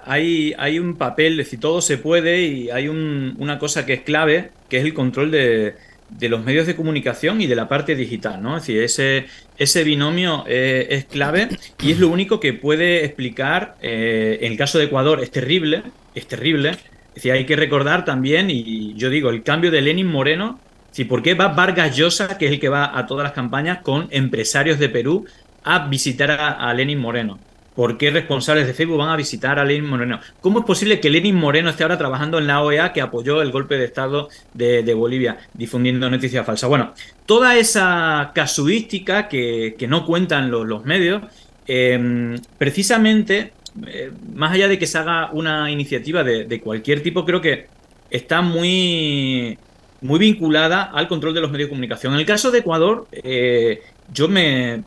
hay, 0.05 0.55
hay 0.57 0.79
un 0.79 0.95
papel, 0.95 1.37
decir, 1.37 1.59
todo 1.59 1.79
se 1.79 1.99
puede 1.99 2.41
y 2.41 2.71
hay 2.71 2.87
una 2.87 3.59
cosa 3.59 3.85
que 3.85 3.93
es 3.93 4.01
clave, 4.01 4.49
que 4.67 4.79
es 4.79 4.83
el 4.83 4.95
control 4.95 5.29
de, 5.29 5.75
de 6.11 6.29
los 6.29 6.43
medios 6.43 6.67
de 6.67 6.75
comunicación 6.75 7.41
y 7.41 7.47
de 7.47 7.55
la 7.55 7.67
parte 7.67 7.95
digital, 7.95 8.41
¿no? 8.41 8.57
Es 8.57 8.63
decir, 8.63 8.83
ese, 8.83 9.25
ese 9.57 9.83
binomio 9.83 10.43
eh, 10.47 10.87
es 10.91 11.05
clave 11.05 11.49
y 11.81 11.91
es 11.91 11.99
lo 11.99 12.09
único 12.09 12.39
que 12.39 12.53
puede 12.53 13.05
explicar, 13.05 13.75
eh, 13.81 14.39
en 14.41 14.51
el 14.51 14.57
caso 14.57 14.77
de 14.77 14.85
Ecuador 14.85 15.21
es 15.21 15.31
terrible, 15.31 15.83
es 16.13 16.27
terrible, 16.27 16.71
es 16.71 17.15
decir, 17.15 17.31
hay 17.31 17.45
que 17.45 17.55
recordar 17.55 18.05
también, 18.05 18.49
y 18.49 18.93
yo 18.95 19.09
digo, 19.09 19.29
el 19.29 19.43
cambio 19.43 19.71
de 19.71 19.81
Lenin 19.81 20.07
Moreno, 20.07 20.59
si 20.91 21.05
¿por 21.05 21.23
qué 21.23 21.33
va 21.33 21.49
Vargas 21.49 21.95
Llosa, 21.95 22.37
que 22.37 22.47
es 22.47 22.51
el 22.51 22.59
que 22.59 22.69
va 22.69 22.97
a 22.97 23.05
todas 23.05 23.23
las 23.23 23.33
campañas, 23.33 23.79
con 23.81 24.07
empresarios 24.11 24.79
de 24.79 24.89
Perú 24.89 25.25
a 25.63 25.87
visitar 25.87 26.31
a 26.31 26.73
Lenin 26.73 26.99
Moreno? 26.99 27.39
¿Por 27.75 27.97
qué 27.97 28.11
responsables 28.11 28.67
de 28.67 28.73
Facebook 28.73 28.97
van 28.97 29.09
a 29.09 29.15
visitar 29.15 29.57
a 29.57 29.63
Lenin 29.63 29.89
Moreno? 29.89 30.19
¿Cómo 30.41 30.59
es 30.59 30.65
posible 30.65 30.99
que 30.99 31.09
Lenin 31.09 31.35
Moreno 31.35 31.69
esté 31.69 31.83
ahora 31.83 31.97
trabajando 31.97 32.37
en 32.37 32.47
la 32.47 32.61
OEA 32.61 32.91
que 32.91 32.99
apoyó 32.99 33.41
el 33.41 33.51
golpe 33.51 33.77
de 33.77 33.85
Estado 33.85 34.27
de, 34.53 34.93
Bolivia, 34.93 35.37
difundiendo 35.53 36.09
noticias 36.09 36.45
falsas? 36.45 36.69
Bueno, 36.69 36.93
toda 37.25 37.55
esa 37.55 38.31
casuística 38.35 39.29
que, 39.29 39.85
no 39.87 40.05
cuentan 40.05 40.51
los, 40.51 40.83
medios, 40.83 41.23
em, 41.65 42.37
precisamente, 42.57 43.53
eh, 43.87 44.11
más 44.35 44.51
allá 44.51 44.67
de 44.67 44.77
que 44.77 44.85
se 44.85 44.97
haga 44.97 45.29
una 45.31 45.71
iniciativa 45.71 46.25
de, 46.25 46.61
cualquier 46.61 47.01
tipo, 47.01 47.23
creo 47.23 47.39
que 47.39 47.67
está 48.09 48.41
muy, 48.41 49.57
muy 50.01 50.19
vinculada 50.19 50.83
al 50.83 51.07
control 51.07 51.33
de 51.33 51.39
los 51.39 51.51
medios 51.51 51.67
de 51.67 51.71
comunicación. 51.71 52.13
En 52.13 52.19
el 52.19 52.25
caso 52.25 52.51
de 52.51 52.59
Ecuador, 52.59 53.07
eh, 53.13 53.81
yo 54.13 54.27
me, 54.27 54.83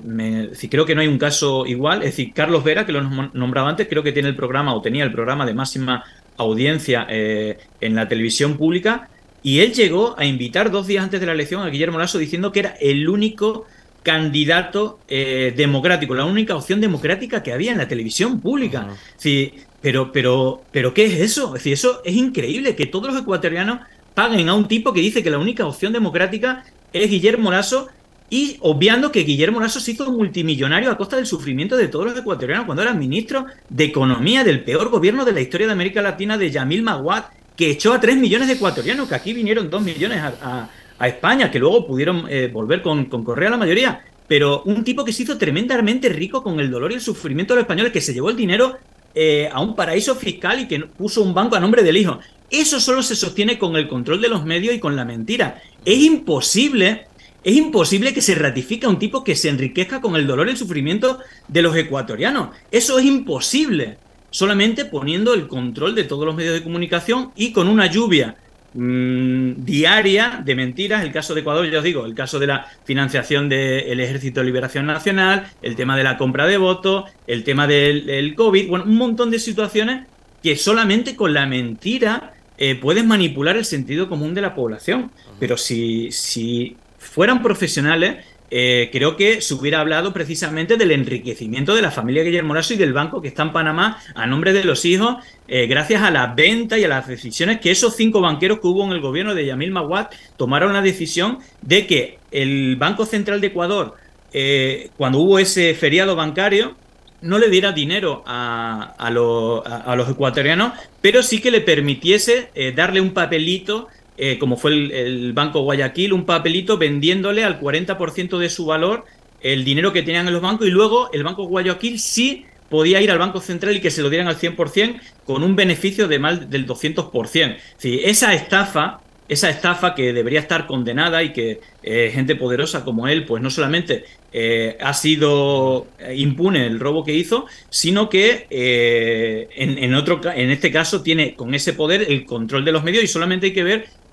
creo 0.71 0.85
que 0.85 0.95
no 0.95 1.01
hay 1.01 1.09
un 1.09 1.19
caso 1.19 1.67
igual. 1.67 2.03
Es 2.03 2.11
decir, 2.11 2.33
Carlos 2.35 2.63
Vera, 2.63 2.85
que 2.85 2.93
lo 2.93 3.03
nombraba 3.33 3.71
antes, 3.71 3.89
creo 3.89 4.03
que 4.03 4.13
tiene 4.13 4.29
el 4.29 4.37
programa 4.37 4.75
o 4.75 4.83
tenía 4.83 5.05
el 5.05 5.13
programa 5.13 5.47
de 5.47 5.55
máxima 5.55 6.05
audiencia 6.37 7.07
eh, 7.09 7.59
en 7.81 7.95
la 7.95 8.07
televisión 8.09 8.57
pública. 8.57 9.09
Y 9.43 9.61
él 9.61 9.73
llegó 9.73 10.15
a 10.19 10.25
invitar 10.25 10.71
dos 10.71 10.87
días 10.87 11.05
antes 11.05 11.21
de 11.21 11.27
la 11.27 11.33
elección 11.33 11.63
a 11.63 11.69
Guillermo 11.69 11.99
Lasso 11.99 12.19
diciendo 12.19 12.53
que 12.53 12.61
era 12.61 12.71
el 12.81 13.09
único 13.09 13.67
candidato 14.03 15.01
eh, 15.09 15.55
democrático, 15.57 16.15
la 16.15 16.27
única 16.27 16.55
opción 16.55 16.81
democrática 16.81 17.43
que 17.43 17.53
había 17.53 17.73
en 17.73 17.79
la 17.79 17.89
televisión 17.89 18.41
pública. 18.41 18.89
sí, 19.17 19.55
pero, 19.81 20.13
pero, 20.13 20.63
pero, 20.73 20.95
¿qué 20.95 21.07
es 21.07 21.21
eso? 21.21 21.49
Es 21.49 21.65
decir, 21.65 21.75
eso 21.75 22.03
es 22.05 22.15
increíble 22.15 22.75
que 22.75 22.87
todos 22.87 23.13
los 23.13 23.23
ecuatorianos 23.23 23.81
paguen 24.15 24.49
a 24.49 24.55
un 24.55 24.69
tipo 24.69 24.93
que 24.93 25.01
dice 25.01 25.23
que 25.23 25.31
la 25.31 25.39
única 25.39 25.67
opción 25.67 25.93
democrática 25.93 26.65
es 26.93 27.11
Guillermo 27.11 27.51
Lasso 27.51 27.89
y 28.35 28.57
obviando 28.63 29.13
que 29.13 29.21
Guillermo 29.21 29.61
Lasso 29.61 29.79
se 29.79 29.93
hizo 29.93 30.11
multimillonario 30.11 30.91
a 30.91 30.97
costa 30.97 31.15
del 31.15 31.25
sufrimiento 31.25 31.77
de 31.77 31.87
todos 31.87 32.07
los 32.07 32.19
ecuatorianos 32.19 32.67
cuando 32.67 32.83
era 32.83 32.93
ministro 32.93 33.47
de 33.69 33.85
Economía 33.85 34.43
del 34.43 34.65
peor 34.65 34.89
gobierno 34.89 35.25
de 35.25 35.31
la 35.31 35.41
historia 35.41 35.69
de 35.69 35.73
América 35.73 36.03
Latina 36.03 36.37
de 36.37 36.51
Yamil 36.51 36.83
Maguad, 36.83 37.27
que 37.55 37.71
echó 37.71 37.93
a 37.93 38.01
3 38.01 38.17
millones 38.17 38.49
de 38.49 38.55
ecuatorianos, 38.55 39.09
que 39.09 39.15
aquí 39.15 39.33
vinieron 39.33 39.71
2 39.71 39.83
millones 39.83 40.19
a, 40.21 40.69
España, 41.07 41.49
que 41.49 41.61
luego 41.61 41.87
pudieron 41.87 42.25
eh, 42.29 42.51
volver 42.53 42.83
con, 42.83 43.05
con 43.05 43.23
Correa 43.23 43.51
la 43.51 43.57
mayoría. 43.57 44.01
Pero 44.27 44.63
un 44.65 44.83
tipo 44.83 45.05
que 45.05 45.13
se 45.13 45.23
hizo 45.23 45.39
tremendamente 45.39 46.09
rico 46.09 46.43
con 46.43 46.59
el 46.59 46.73
dolor 46.73 46.91
y 46.91 46.97
el 46.97 47.01
sufrimiento 47.01 47.55
de 47.55 47.59
los 47.59 47.65
españoles, 47.67 47.93
que 47.93 48.01
se 48.01 48.13
llevó 48.13 48.31
el 48.31 48.37
dinero 48.37 48.79
eh, 49.15 49.49
a 49.53 49.61
un 49.61 49.77
paraíso 49.77 50.17
fiscal 50.17 50.59
y 50.59 50.67
que 50.67 50.81
puso 50.81 51.23
un 51.23 51.33
banco 51.33 51.55
a 51.55 51.61
nombre 51.61 51.85
del 51.85 51.97
hijo. 51.97 52.19
Eso 52.51 52.81
solo 52.81 53.01
se 53.01 53.15
sostiene 53.15 53.61
con 53.61 53.77
el 53.77 53.87
control 53.87 54.21
de 54.21 54.29
los 54.29 54.45
medios 54.45 54.75
y 54.75 54.81
con 54.81 54.97
la 54.97 55.05
mentira. 55.05 55.63
Es 55.85 55.99
imposible, 55.99 57.07
es 57.45 57.55
imposible 57.55 58.15
que 58.15 58.23
se 58.23 58.35
ratifique 58.35 58.87
a 58.87 58.89
un 58.89 58.99
tipo 58.99 59.23
que 59.23 59.37
se 59.37 59.51
enriquezca 59.51 60.01
con 60.01 60.17
el 60.17 60.27
dolor 60.27 60.49
y 60.49 60.53
el 60.53 60.57
sufrimiento 60.57 61.19
de 61.47 61.63
los 61.63 61.77
ecuatorianos. 61.77 62.57
Eso 62.71 62.99
es 62.99 63.05
imposible 63.05 63.99
solamente 64.31 64.87
poniendo 64.87 65.35
el 65.35 65.47
control 65.47 65.95
de 65.95 66.05
todos 66.05 66.25
los 66.25 66.35
medios 66.35 66.55
de 66.55 66.63
comunicación 66.63 67.33
y 67.37 67.53
con 67.53 67.69
una 67.69 67.87
lluvia 67.87 68.37
mm, 68.73 69.63
diaria 69.63 70.43
de 70.43 70.55
mentiras. 70.55 71.05
El 71.05 71.13
caso 71.13 71.35
de 71.35 71.43
Ecuador, 71.43 71.71
ya 71.71 71.79
os 71.79 71.85
digo, 71.85 72.07
el 72.07 72.15
caso 72.15 72.39
de 72.39 72.47
la 72.47 72.67
financiación 72.85 73.51
del 73.51 74.01
Ejército 74.01 74.41
de 74.41 74.47
Liberación 74.47 74.87
Nacional, 74.87 75.47
el 75.61 75.77
tema 75.77 75.99
de 75.99 76.03
la 76.03 76.17
compra 76.17 76.47
de 76.47 76.57
votos, 76.57 77.05
el 77.27 77.45
tema 77.45 77.67
del, 77.67 78.35
COVID, 78.35 78.69
bueno, 78.69 78.87
un 78.87 78.97
montón 78.97 79.31
de 79.31 79.39
situaciones 79.39 80.07
que 80.43 80.57
solamente 80.57 81.15
con 81.15 81.35
la 81.35 81.45
mentira 81.45 82.33
eh, 82.57 82.75
puedes 82.75 83.05
manipular 83.05 83.57
el 83.57 83.67
sentido 83.67 84.09
común 84.09 84.33
de 84.33 84.41
la 84.41 84.55
población. 84.55 85.11
Pero 85.39 85.57
si, 85.57 86.11
si 86.11 86.77
fueran 87.05 87.43
profesionales, 87.43 88.25
eh, 88.57 88.91
creo 88.93 89.17
que 89.17 89.41
se 89.41 89.55
hubiera 89.55 89.81
hablado 89.81 90.13
precisamente 90.13 90.77
del 90.77 90.93
enriquecimiento 90.93 91.75
de 91.75 91.83
la 91.83 91.91
familia 91.91 92.23
Guillermo 92.23 92.55
Lasso 92.55 92.75
y 92.75 92.77
del 92.77 92.93
banco 92.93 93.21
que 93.21 93.27
está 93.27 93.43
en 93.43 93.53
Panamá 93.53 93.99
a 94.15 94.27
nombre 94.27 94.53
de 94.53 94.63
los 94.63 94.85
hijos, 94.85 95.17
eh, 95.49 95.67
gracias 95.67 96.03
a 96.03 96.11
la 96.13 96.35
venta 96.35 96.79
y 96.79 96.85
a 96.85 96.89
las 96.89 97.09
decisiones 97.09 97.59
que 97.59 97.71
esos 97.71 97.97
cinco 97.97 98.21
banqueros 98.21 98.61
que 98.61 98.69
hubo 98.69 98.85
en 98.85 98.93
el 98.93 99.01
gobierno 99.01 99.35
de 99.35 99.47
Yamil 99.47 99.73
Maguad 99.73 100.07
tomaron 100.37 100.73
la 100.73 100.83
decisión 100.83 101.39
de 101.63 101.87
que 101.87 102.19
el 102.31 102.77
Banco 102.77 103.07
Central 103.07 103.41
de 103.41 103.49
Ecuador, 103.49 103.97
eh, 104.33 104.91
cuando 104.97 105.19
hubo 105.19 105.41
ese 105.41 105.75
feriado 105.75 106.15
bancario, 106.15 106.77
no 107.23 107.39
le 107.39 107.49
diera 107.49 107.73
dinero 107.73 108.23
a, 108.27 109.11
los 109.11 110.09
ecuatorianos, 110.09 110.75
pero 111.01 111.23
sí 111.23 111.41
que 111.41 111.51
le 111.51 111.63
permitiese 111.63 112.51
darle 112.77 113.01
un 113.01 113.15
papelito 113.15 113.89
eh, 114.17 114.39
como 114.39 114.57
fue 114.57 114.71
el, 114.71 115.33
Banco 115.33 115.63
Guayaquil, 115.63 116.13
un 116.13 116.25
papelito 116.25 116.79
vendiéndole 116.79 117.45
al 117.45 117.61
40% 117.61 118.39
de 118.39 118.49
su 118.49 118.67
valor 118.67 119.05
el 119.41 119.65
dinero 119.65 119.93
que 119.93 120.03
tenían 120.03 120.27
en 120.29 120.33
los 120.33 120.43
bancos 120.43 120.67
y 120.67 120.71
luego 120.71 121.11
el 121.13 121.25
Banco 121.25 121.45
Guayaquil 121.47 121.99
sí 121.99 122.47
podía 122.71 123.03
ir 123.03 123.11
al 123.11 123.19
Banco 123.19 123.41
Central 123.41 123.77
y 123.77 123.81
que 123.81 123.91
se 123.91 124.03
lo 124.03 124.11
dieran 124.11 124.29
al 124.29 124.39
100% 124.39 125.01
con 125.27 125.43
un 125.43 125.57
beneficio 125.57 126.07
de 126.07 126.19
más 126.19 126.49
del 126.49 126.67
200%. 126.67 127.57
Sí, 127.77 128.01
esa 128.05 128.33
estafa, 128.35 129.01
esa 129.29 129.51
estafa 129.51 129.95
que 129.97 130.13
debería 130.13 130.41
estar 130.41 130.67
condenada 130.67 131.23
y 131.23 131.33
que 131.33 131.61
eh, 131.83 132.11
gente 132.15 132.37
poderosa 132.37 132.85
como 132.85 133.09
él, 133.09 133.27
pues 133.27 133.43
no 133.43 133.51
solamente 133.51 134.05
eh, 134.33 134.79
ha 134.81 134.95
sido 134.95 135.89
impune 136.15 136.67
el 136.67 136.79
robo 136.79 137.05
que 137.05 137.13
hizo, 137.13 137.47
sino 137.69 138.09
que 138.09 138.47
en, 138.49 139.79
en, 139.79 139.95
otro, 139.95 140.21
en 140.33 140.51
este 140.51 140.71
caso 140.71 141.03
tiene 141.03 141.35
con 141.35 141.53
ese 141.55 141.73
poder 141.75 142.07
el 142.09 142.25
control 142.25 142.65
de 142.65 142.73
los 142.73 142.85
medios 142.85 143.05
y 143.05 143.09
solamente 143.09 143.47
hay 143.47 143.53
que 143.53 143.65
ver 143.65 144.04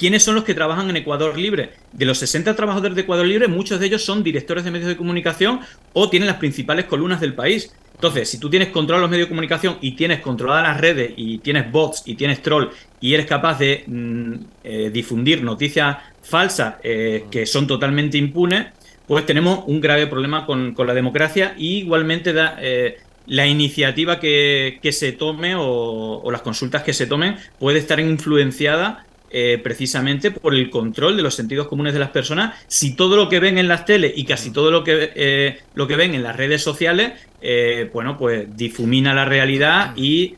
¿Quiénes 0.00 0.22
son 0.22 0.34
los 0.34 0.44
que 0.44 0.54
trabajan 0.54 0.88
en 0.88 0.96
Ecuador 0.96 1.36
Libre? 1.36 1.72
De 1.92 2.06
los 2.06 2.16
60 2.16 2.56
trabajadores 2.56 2.94
de 2.94 3.02
Ecuador 3.02 3.26
Libre, 3.26 3.48
muchos 3.48 3.78
de 3.78 3.84
ellos 3.84 4.02
son 4.02 4.22
directores 4.22 4.64
de 4.64 4.70
medios 4.70 4.88
de 4.88 4.96
comunicación 4.96 5.60
o 5.92 6.08
tienen 6.08 6.26
las 6.26 6.38
principales 6.38 6.86
columnas 6.86 7.20
del 7.20 7.34
país. 7.34 7.70
Entonces, 7.96 8.26
si 8.30 8.38
tú 8.38 8.48
tienes 8.48 8.68
control 8.68 9.02
los 9.02 9.10
medios 9.10 9.26
de 9.26 9.28
comunicación 9.28 9.76
y 9.82 9.92
tienes 9.92 10.20
controladas 10.20 10.68
las 10.68 10.80
redes 10.80 11.12
y 11.18 11.36
tienes 11.40 11.70
bots 11.70 12.04
y 12.06 12.14
tienes 12.14 12.40
troll 12.40 12.68
y 12.98 13.12
eres 13.12 13.26
capaz 13.26 13.58
de 13.58 13.84
mm, 13.86 14.34
eh, 14.64 14.90
difundir 14.90 15.42
noticias 15.42 15.98
falsas 16.22 16.76
eh, 16.82 17.26
que 17.30 17.44
son 17.44 17.66
totalmente 17.66 18.16
impunes, 18.16 18.68
pues 19.06 19.26
tenemos 19.26 19.64
un 19.66 19.82
grave 19.82 20.06
problema 20.06 20.46
con, 20.46 20.74
la 20.78 20.94
democracia 20.94 21.54
y 21.58 21.80
igualmente 21.80 22.32
eh, 22.62 22.96
la 23.26 23.46
iniciativa 23.46 24.18
que, 24.18 24.80
se 24.92 25.12
tome 25.12 25.56
o, 25.58 26.26
las 26.32 26.40
consultas 26.40 26.84
que 26.84 26.94
se 26.94 27.06
tomen 27.06 27.36
puede 27.58 27.80
estar 27.80 28.00
influenciada 28.00 29.04
eh, 29.32 29.60
precisamente 29.62 30.32
por 30.32 30.56
el 30.56 30.70
control 30.70 31.16
de 31.16 31.22
los 31.22 31.36
sentidos 31.36 31.68
comunes 31.68 31.92
de 31.92 32.00
las 32.00 32.10
personas. 32.10 32.56
Si 32.66 32.96
todo 32.96 33.14
lo 33.14 33.28
que 33.28 33.38
ven 33.38 33.58
en 33.58 33.68
las 33.68 33.84
teles 33.84 34.12
y 34.16 34.24
casi 34.24 34.50
todo 34.50 34.72
lo 34.72 34.82
que, 34.82 35.12
eh, 35.14 35.58
lo 35.74 35.86
que 35.86 35.94
ven 35.94 36.14
en 36.14 36.24
las 36.24 36.36
redes 36.36 36.64
sociales, 36.64 37.12
eh, 37.40 37.88
bueno, 37.92 38.18
pues 38.18 38.56
difumina 38.56 39.14
la 39.14 39.24
realidad 39.24 39.92
y 39.96 40.34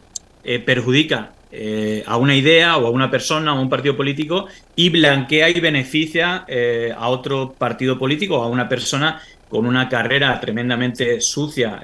perjudica 0.67 1.35
a 2.07 2.17
una 2.17 2.35
idea 2.35 2.77
o 2.77 2.87
a 2.87 2.91
una 2.91 3.09
persona 3.11 3.55
o 3.55 3.59
a 3.59 3.61
un 3.61 3.69
partido 3.71 3.97
político 3.97 4.49
y 4.75 4.89
blanquea 4.89 5.51
y 5.51 5.61
beneficia 5.61 6.45
a 6.97 7.09
otro 7.09 7.55
partido 7.57 7.97
político 7.97 8.41
o 8.41 8.43
a 8.43 8.49
una 8.49 8.69
persona 8.69 9.21
con 9.49 9.67
una 9.67 9.89
carrera 9.89 10.41
tremendamente 10.41 11.21
sucia. 11.21 11.81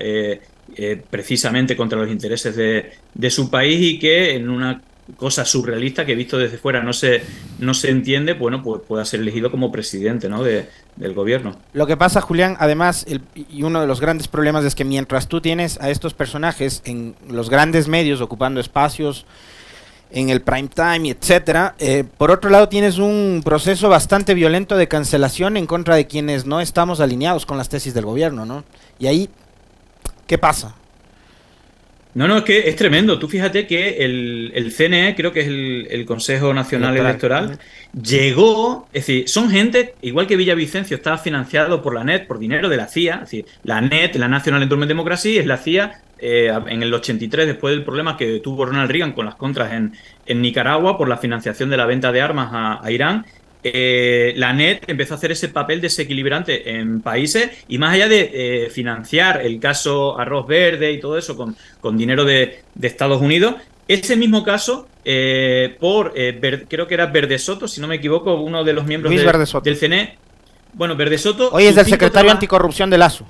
precisamente 1.08 1.76
contra 1.76 2.00
los 2.00 2.10
intereses 2.10 2.56
de, 2.56 2.90
de 3.14 3.30
su 3.30 3.48
país 3.48 3.80
y 3.80 3.98
que 4.00 4.34
en 4.34 4.48
una 4.48 4.82
cosa 5.16 5.44
surrealista 5.44 6.04
que 6.04 6.14
visto 6.14 6.38
desde 6.38 6.58
fuera 6.58 6.82
no 6.82 6.92
se, 6.92 7.22
no 7.58 7.74
se 7.74 7.90
entiende, 7.90 8.34
bueno, 8.34 8.62
pues 8.62 8.82
pueda 8.86 9.04
ser 9.04 9.20
elegido 9.20 9.50
como 9.50 9.72
presidente 9.72 10.28
¿no? 10.28 10.42
de, 10.42 10.68
del 10.96 11.14
gobierno. 11.14 11.56
Lo 11.72 11.86
que 11.86 11.96
pasa, 11.96 12.20
Julián, 12.20 12.56
además, 12.58 13.06
y 13.34 13.62
uno 13.62 13.80
de 13.80 13.86
los 13.86 14.00
grandes 14.00 14.28
problemas 14.28 14.64
es 14.64 14.74
que 14.74 14.84
mientras 14.84 15.28
tú 15.28 15.40
tienes 15.40 15.80
a 15.80 15.90
estos 15.90 16.14
personajes 16.14 16.82
en 16.84 17.14
los 17.28 17.50
grandes 17.50 17.88
medios 17.88 18.20
ocupando 18.20 18.60
espacios 18.60 19.26
en 20.10 20.30
el 20.30 20.40
prime 20.40 20.68
time, 20.68 21.10
etcétera, 21.10 21.74
eh, 21.78 22.04
por 22.16 22.30
otro 22.30 22.50
lado 22.50 22.68
tienes 22.68 22.98
un 22.98 23.42
proceso 23.44 23.88
bastante 23.88 24.34
violento 24.34 24.76
de 24.76 24.88
cancelación 24.88 25.56
en 25.56 25.66
contra 25.66 25.96
de 25.96 26.06
quienes 26.06 26.46
no 26.46 26.60
estamos 26.60 27.00
alineados 27.00 27.44
con 27.44 27.58
las 27.58 27.68
tesis 27.68 27.92
del 27.92 28.06
gobierno, 28.06 28.46
¿no? 28.46 28.64
Y 28.98 29.06
ahí, 29.06 29.28
¿qué 30.26 30.38
pasa? 30.38 30.74
No, 32.14 32.26
no, 32.26 32.38
es 32.38 32.42
que 32.42 32.68
es 32.68 32.76
tremendo. 32.76 33.18
Tú 33.18 33.28
fíjate 33.28 33.66
que 33.66 33.98
el, 34.04 34.72
CNE, 34.76 35.14
creo 35.14 35.32
que 35.32 35.40
es 35.40 35.46
el, 35.46 36.04
Consejo 36.06 36.52
Nacional 36.54 36.96
Electoral, 36.96 37.58
llegó, 37.92 38.88
es 38.92 39.06
decir, 39.06 39.28
son 39.28 39.50
gente, 39.50 39.94
igual 40.02 40.26
que 40.26 40.36
Villavicencio 40.36 40.96
estaba 40.96 41.18
financiado 41.18 41.82
por 41.82 41.94
la 41.94 42.04
NET, 42.04 42.26
por 42.26 42.38
dinero 42.38 42.68
de 42.68 42.76
la 42.76 42.88
CIA, 42.88 43.14
es 43.14 43.20
decir, 43.20 43.46
la 43.62 43.80
NET, 43.80 44.16
la 44.16 44.28
National 44.28 44.62
Endowment 44.62 44.88
Democracy, 44.88 45.38
es 45.38 45.46
la 45.46 45.58
CIA 45.58 46.02
eh, 46.18 46.52
en 46.68 46.82
el 46.82 46.92
83, 46.92 47.46
después 47.46 47.74
del 47.74 47.84
problema 47.84 48.16
que 48.16 48.40
tuvo 48.40 48.64
Ronald 48.64 48.90
Reagan 48.90 49.12
con 49.12 49.26
las 49.26 49.36
contras 49.36 49.72
en, 49.72 49.92
en 50.26 50.42
Nicaragua 50.42 50.96
por 50.96 51.08
la 51.08 51.18
financiación 51.18 51.70
de 51.70 51.76
la 51.76 51.86
venta 51.86 52.10
de 52.10 52.20
armas 52.20 52.48
a 52.82 52.90
Irán, 52.90 53.26
eh, 53.64 54.34
la 54.36 54.52
NET 54.52 54.84
empezó 54.88 55.14
a 55.14 55.16
hacer 55.16 55.32
ese 55.32 55.48
papel 55.48 55.80
desequilibrante 55.80 56.76
en 56.76 57.00
países 57.00 57.50
y 57.68 57.78
más 57.78 57.94
allá 57.94 58.08
de 58.08 58.30
eh, 58.32 58.70
financiar 58.70 59.40
el 59.40 59.58
caso 59.58 60.18
Arroz 60.18 60.46
Verde 60.46 60.92
y 60.92 61.00
todo 61.00 61.18
eso 61.18 61.36
con, 61.36 61.56
con 61.80 61.96
dinero 61.96 62.24
de, 62.24 62.62
Estados 62.80 63.20
Unidos, 63.20 63.56
ese 63.88 64.16
mismo 64.16 64.44
caso, 64.44 64.86
eh, 65.04 65.76
por 65.80 66.14
creo 66.68 66.86
que 66.86 66.94
era 66.94 67.06
Verde 67.06 67.38
Soto, 67.38 67.66
si 67.66 67.80
no 67.80 67.88
me 67.88 67.96
equivoco, 67.96 68.34
uno 68.34 68.64
de 68.64 68.72
los 68.72 68.86
miembros 68.86 69.12
del 69.62 69.76
CNE. 69.76 70.18
Bueno, 70.74 70.96
Verde 70.96 71.18
Soto. 71.18 71.50
Hoy 71.50 71.64
es 71.64 71.76
el 71.76 71.86
secretario 71.86 72.30
anticorrupción 72.30 72.90
de 72.90 72.96
ASO. 72.96 73.26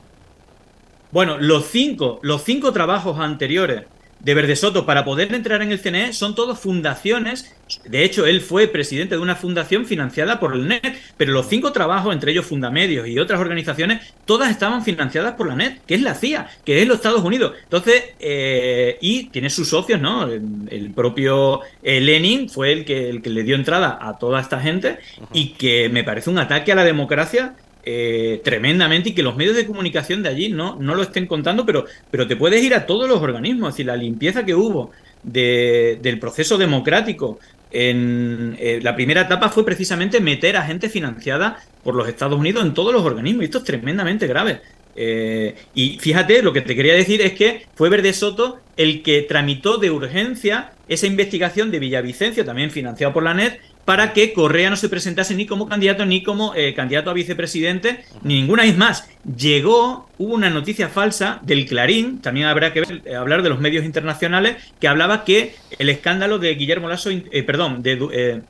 Bueno, 1.10 1.38
los 1.38 1.66
cinco, 1.66 2.20
los 2.22 2.42
cinco 2.42 2.72
trabajos 2.72 3.18
anteriores 3.18 3.84
de 4.20 4.34
Verde 4.34 4.56
Soto 4.56 4.84
para 4.84 5.04
poder 5.04 5.32
entrar 5.32 5.62
en 5.62 5.70
el 5.70 5.80
CNE 5.80 6.12
son 6.12 6.34
todos 6.34 6.58
fundaciones. 6.58 7.54
De 7.84 8.02
hecho, 8.02 8.26
él 8.26 8.40
fue 8.40 8.66
presidente 8.66 9.14
de 9.14 9.20
una 9.20 9.36
fundación 9.36 9.86
financiada 9.86 10.40
por 10.40 10.54
el 10.54 10.66
NET, 10.66 10.98
pero 11.16 11.32
los 11.32 11.48
cinco 11.48 11.72
trabajos, 11.72 12.12
entre 12.12 12.32
ellos 12.32 12.46
Fundamedios 12.46 13.06
y 13.06 13.18
otras 13.18 13.40
organizaciones, 13.40 14.14
todas 14.24 14.50
estaban 14.50 14.82
financiadas 14.82 15.34
por 15.34 15.48
la 15.48 15.54
NET, 15.54 15.84
que 15.86 15.94
es 15.94 16.02
la 16.02 16.14
CIA, 16.14 16.48
que 16.64 16.80
es 16.80 16.88
los 16.88 16.96
Estados 16.96 17.22
Unidos. 17.22 17.52
Entonces, 17.62 18.04
eh, 18.18 18.98
y 19.00 19.24
tiene 19.24 19.50
sus 19.50 19.68
socios, 19.68 20.00
¿no? 20.00 20.26
El, 20.26 20.92
propio 20.94 21.60
eh, 21.82 22.00
Lenin 22.00 22.48
fue 22.48 22.72
el 22.72 22.84
que, 22.84 23.10
el 23.10 23.22
que 23.22 23.30
le 23.30 23.42
dio 23.42 23.54
entrada 23.54 23.98
a 24.00 24.18
toda 24.18 24.40
esta 24.40 24.60
gente 24.60 24.98
y 25.32 25.50
que 25.50 25.88
me 25.90 26.02
parece 26.02 26.30
un 26.30 26.38
ataque 26.38 26.72
a 26.72 26.74
la 26.74 26.84
democracia 26.84 27.54
eh, 27.90 28.42
tremendamente 28.44 29.08
y 29.08 29.14
que 29.14 29.22
los 29.22 29.34
medios 29.34 29.56
de 29.56 29.64
comunicación 29.64 30.22
de 30.22 30.28
allí 30.28 30.50
no, 30.50 30.76
no 30.76 30.94
lo 30.94 31.02
estén 31.02 31.26
contando, 31.26 31.64
pero, 31.64 31.86
pero 32.10 32.28
te 32.28 32.36
puedes 32.36 32.62
ir 32.62 32.74
a 32.74 32.84
todos 32.84 33.08
los 33.08 33.22
organismos, 33.22 33.72
decir, 33.72 33.86
la 33.86 33.96
limpieza 33.96 34.44
que 34.44 34.54
hubo 34.54 34.90
del 35.22 36.18
proceso 36.20 36.58
democrático 36.58 37.38
en 37.70 38.56
eh, 38.60 38.80
la 38.82 38.94
primera 38.94 39.22
etapa 39.22 39.48
fue 39.48 39.64
precisamente 39.64 40.20
meter 40.20 40.58
a 40.58 40.66
gente 40.66 40.90
financiada 40.90 41.64
por 41.82 41.94
los 41.94 42.06
Estados 42.06 42.38
Unidos 42.38 42.62
en 42.62 42.74
todos 42.74 42.92
los 42.92 43.02
organismos. 43.02 43.40
Y 43.40 43.46
esto 43.46 43.58
es 43.58 43.64
tremendamente 43.64 44.26
grave. 44.26 44.60
Eh, 44.94 45.54
y 45.74 45.98
fíjate, 45.98 46.42
lo 46.42 46.52
que 46.52 46.60
te 46.60 46.76
quería 46.76 46.92
decir 46.92 47.22
es 47.22 47.32
que 47.32 47.66
fue 47.74 47.88
Verde 47.88 48.12
Soto 48.12 48.58
el 48.76 49.02
que 49.02 49.22
tramitó 49.22 49.78
de 49.78 49.90
urgencia 49.90 50.72
esa 50.88 51.06
investigación 51.06 51.70
de 51.70 51.78
Villavicencio, 51.78 52.44
también 52.44 52.70
financiado 52.70 53.14
por 53.14 53.22
la 53.22 53.32
NET, 53.32 53.60
para 53.88 54.12
que 54.12 54.34
Correa 54.34 54.68
no 54.68 54.76
se 54.76 54.90
presentase 54.90 55.34
ni 55.34 55.46
como 55.46 55.66
candidato 55.66 56.04
ni 56.04 56.22
como 56.22 56.54
eh, 56.54 56.74
candidato 56.74 57.08
a 57.08 57.14
vicepresidente, 57.14 58.04
ni 58.22 58.34
ninguna 58.34 58.64
vez 58.64 58.76
más. 58.76 59.08
Llegó, 59.24 60.10
hubo 60.18 60.34
una 60.34 60.50
noticia 60.50 60.90
falsa 60.90 61.40
del 61.40 61.64
Clarín, 61.64 62.20
también 62.20 62.48
habrá 62.48 62.74
que 62.74 62.82
eh, 62.82 63.14
hablar 63.14 63.42
de 63.42 63.48
los 63.48 63.60
medios 63.60 63.86
internacionales, 63.86 64.58
que 64.78 64.88
hablaba 64.88 65.24
que 65.24 65.54
el 65.78 65.88
escándalo 65.88 66.38
de 66.38 66.54
Guillermo 66.54 66.86
Lasso, 66.86 67.08
eh, 67.08 67.42
perdón, 67.44 67.82
de, 67.82 68.42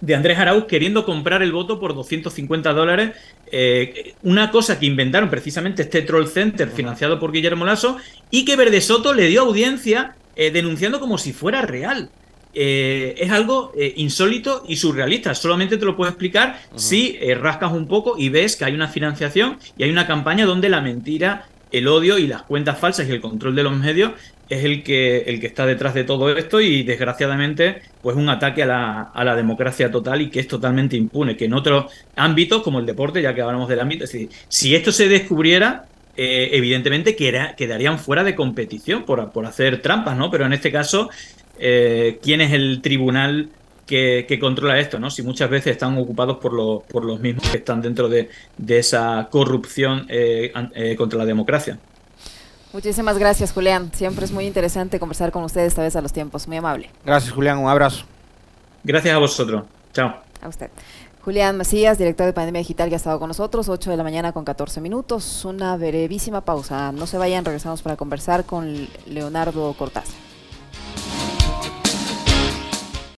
de 0.00 0.14
Andrés 0.14 0.38
Arauz 0.38 0.64
queriendo 0.64 1.04
comprar 1.04 1.42
el 1.42 1.52
voto 1.52 1.78
por 1.78 1.94
250 1.94 2.72
dólares, 2.72 3.10
una 4.22 4.50
cosa 4.50 4.80
que 4.80 4.86
inventaron 4.86 5.28
precisamente 5.28 5.82
este 5.82 6.00
Troll 6.00 6.28
Center 6.28 6.70
financiado 6.70 7.20
por 7.20 7.30
Guillermo 7.30 7.66
Lasso 7.66 7.98
y 8.30 8.46
que 8.46 8.56
Verde 8.56 8.80
Soto 8.80 9.12
le 9.12 9.26
dio 9.26 9.42
audiencia 9.42 10.16
denunciando 10.34 10.98
como 10.98 11.18
si 11.18 11.34
fuera 11.34 11.60
real. 11.60 12.08
Eh, 12.60 13.14
es 13.16 13.30
algo 13.30 13.70
eh, 13.76 13.94
insólito 13.98 14.64
y 14.66 14.74
surrealista. 14.74 15.32
Solamente 15.32 15.76
te 15.76 15.84
lo 15.84 15.96
puedo 15.96 16.10
explicar 16.10 16.58
si 16.74 17.16
eh, 17.20 17.36
rascas 17.36 17.70
un 17.70 17.86
poco 17.86 18.16
y 18.18 18.30
ves 18.30 18.56
que 18.56 18.64
hay 18.64 18.74
una 18.74 18.88
financiación 18.88 19.58
y 19.76 19.84
hay 19.84 19.90
una 19.90 20.08
campaña 20.08 20.44
donde 20.44 20.68
la 20.68 20.80
mentira, 20.80 21.46
el 21.70 21.86
odio 21.86 22.18
y 22.18 22.26
las 22.26 22.42
cuentas 22.42 22.76
falsas 22.76 23.08
y 23.08 23.12
el 23.12 23.20
control 23.20 23.54
de 23.54 23.62
los 23.62 23.76
medios 23.76 24.10
es 24.48 24.64
el 24.64 24.82
que, 24.82 25.18
el 25.18 25.38
que 25.38 25.46
está 25.46 25.66
detrás 25.66 25.94
de 25.94 26.02
todo 26.02 26.36
esto 26.36 26.60
y 26.60 26.82
desgraciadamente 26.82 27.80
pues 28.02 28.16
un 28.16 28.28
ataque 28.28 28.64
a 28.64 28.66
la, 28.66 29.02
a 29.02 29.22
la 29.22 29.36
democracia 29.36 29.92
total 29.92 30.22
y 30.22 30.28
que 30.28 30.40
es 30.40 30.48
totalmente 30.48 30.96
impune, 30.96 31.36
que 31.36 31.44
en 31.44 31.52
otros 31.52 31.92
ámbitos 32.16 32.62
como 32.64 32.80
el 32.80 32.86
deporte, 32.86 33.22
ya 33.22 33.36
que 33.36 33.40
hablamos 33.40 33.68
del 33.68 33.78
ámbito, 33.78 34.02
es 34.02 34.10
decir, 34.10 34.30
si 34.48 34.74
esto 34.74 34.90
se 34.90 35.08
descubriera, 35.08 35.84
evidentemente 36.20 37.14
quedarían 37.14 38.00
fuera 38.00 38.24
de 38.24 38.34
competición 38.34 39.04
por, 39.04 39.30
por, 39.30 39.46
hacer 39.46 39.80
trampas, 39.80 40.16
¿no? 40.16 40.32
Pero 40.32 40.46
en 40.46 40.52
este 40.52 40.72
caso 40.72 41.10
eh, 41.58 42.18
quién 42.22 42.40
es 42.40 42.52
el 42.52 42.80
tribunal 42.82 43.50
que, 43.88 44.38
controla 44.40 44.78
esto, 44.78 44.98
¿no? 44.98 45.10
Si 45.10 45.22
muchas 45.22 45.48
veces 45.48 45.72
están 45.72 45.96
ocupados 45.96 46.36
por, 46.36 46.84
por 46.84 47.04
los 47.04 47.20
mismos 47.20 47.48
que 47.48 47.56
están 47.56 47.80
dentro 47.80 48.08
de, 48.08 48.28
esa 48.68 49.28
corrupción 49.30 50.06
eh, 50.08 50.52
eh, 50.74 50.94
contra 50.96 51.18
la 51.18 51.24
democracia. 51.24 51.78
Muchísimas 52.72 53.18
gracias, 53.18 53.52
Julián. 53.52 53.90
Siempre 53.94 54.26
es 54.26 54.30
muy 54.30 54.44
interesante 54.46 55.00
conversar 55.00 55.32
con 55.32 55.42
ustedes 55.42 55.68
esta 55.68 55.82
vez 55.82 55.96
a 55.96 56.02
los 56.02 56.12
tiempos. 56.12 56.46
Muy 56.46 56.58
amable. 56.58 56.90
Gracias, 57.04 57.32
Julián. 57.32 57.58
Un 57.58 57.68
abrazo. 57.68 58.04
Gracias 58.84 59.14
a 59.14 59.18
vosotros. 59.18 59.64
Chao. 59.94 60.14
A 60.42 60.48
usted. 60.48 60.70
Julián 61.24 61.56
Macías, 61.56 61.98
director 61.98 62.26
de 62.26 62.32
Pandemia 62.32 62.60
Digital, 62.60 62.88
que 62.88 62.94
ha 62.94 62.96
estado 62.96 63.18
con 63.18 63.28
nosotros, 63.28 63.68
8 63.68 63.90
de 63.90 63.96
la 63.96 64.02
mañana 64.02 64.32
con 64.32 64.44
14 64.44 64.80
minutos. 64.80 65.44
Una 65.44 65.76
brevísima 65.76 66.42
pausa. 66.42 66.92
No 66.92 67.06
se 67.06 67.18
vayan, 67.18 67.44
regresamos 67.44 67.82
para 67.82 67.96
conversar 67.96 68.44
con 68.44 68.88
Leonardo 69.06 69.74
Cortázar. 69.74 70.28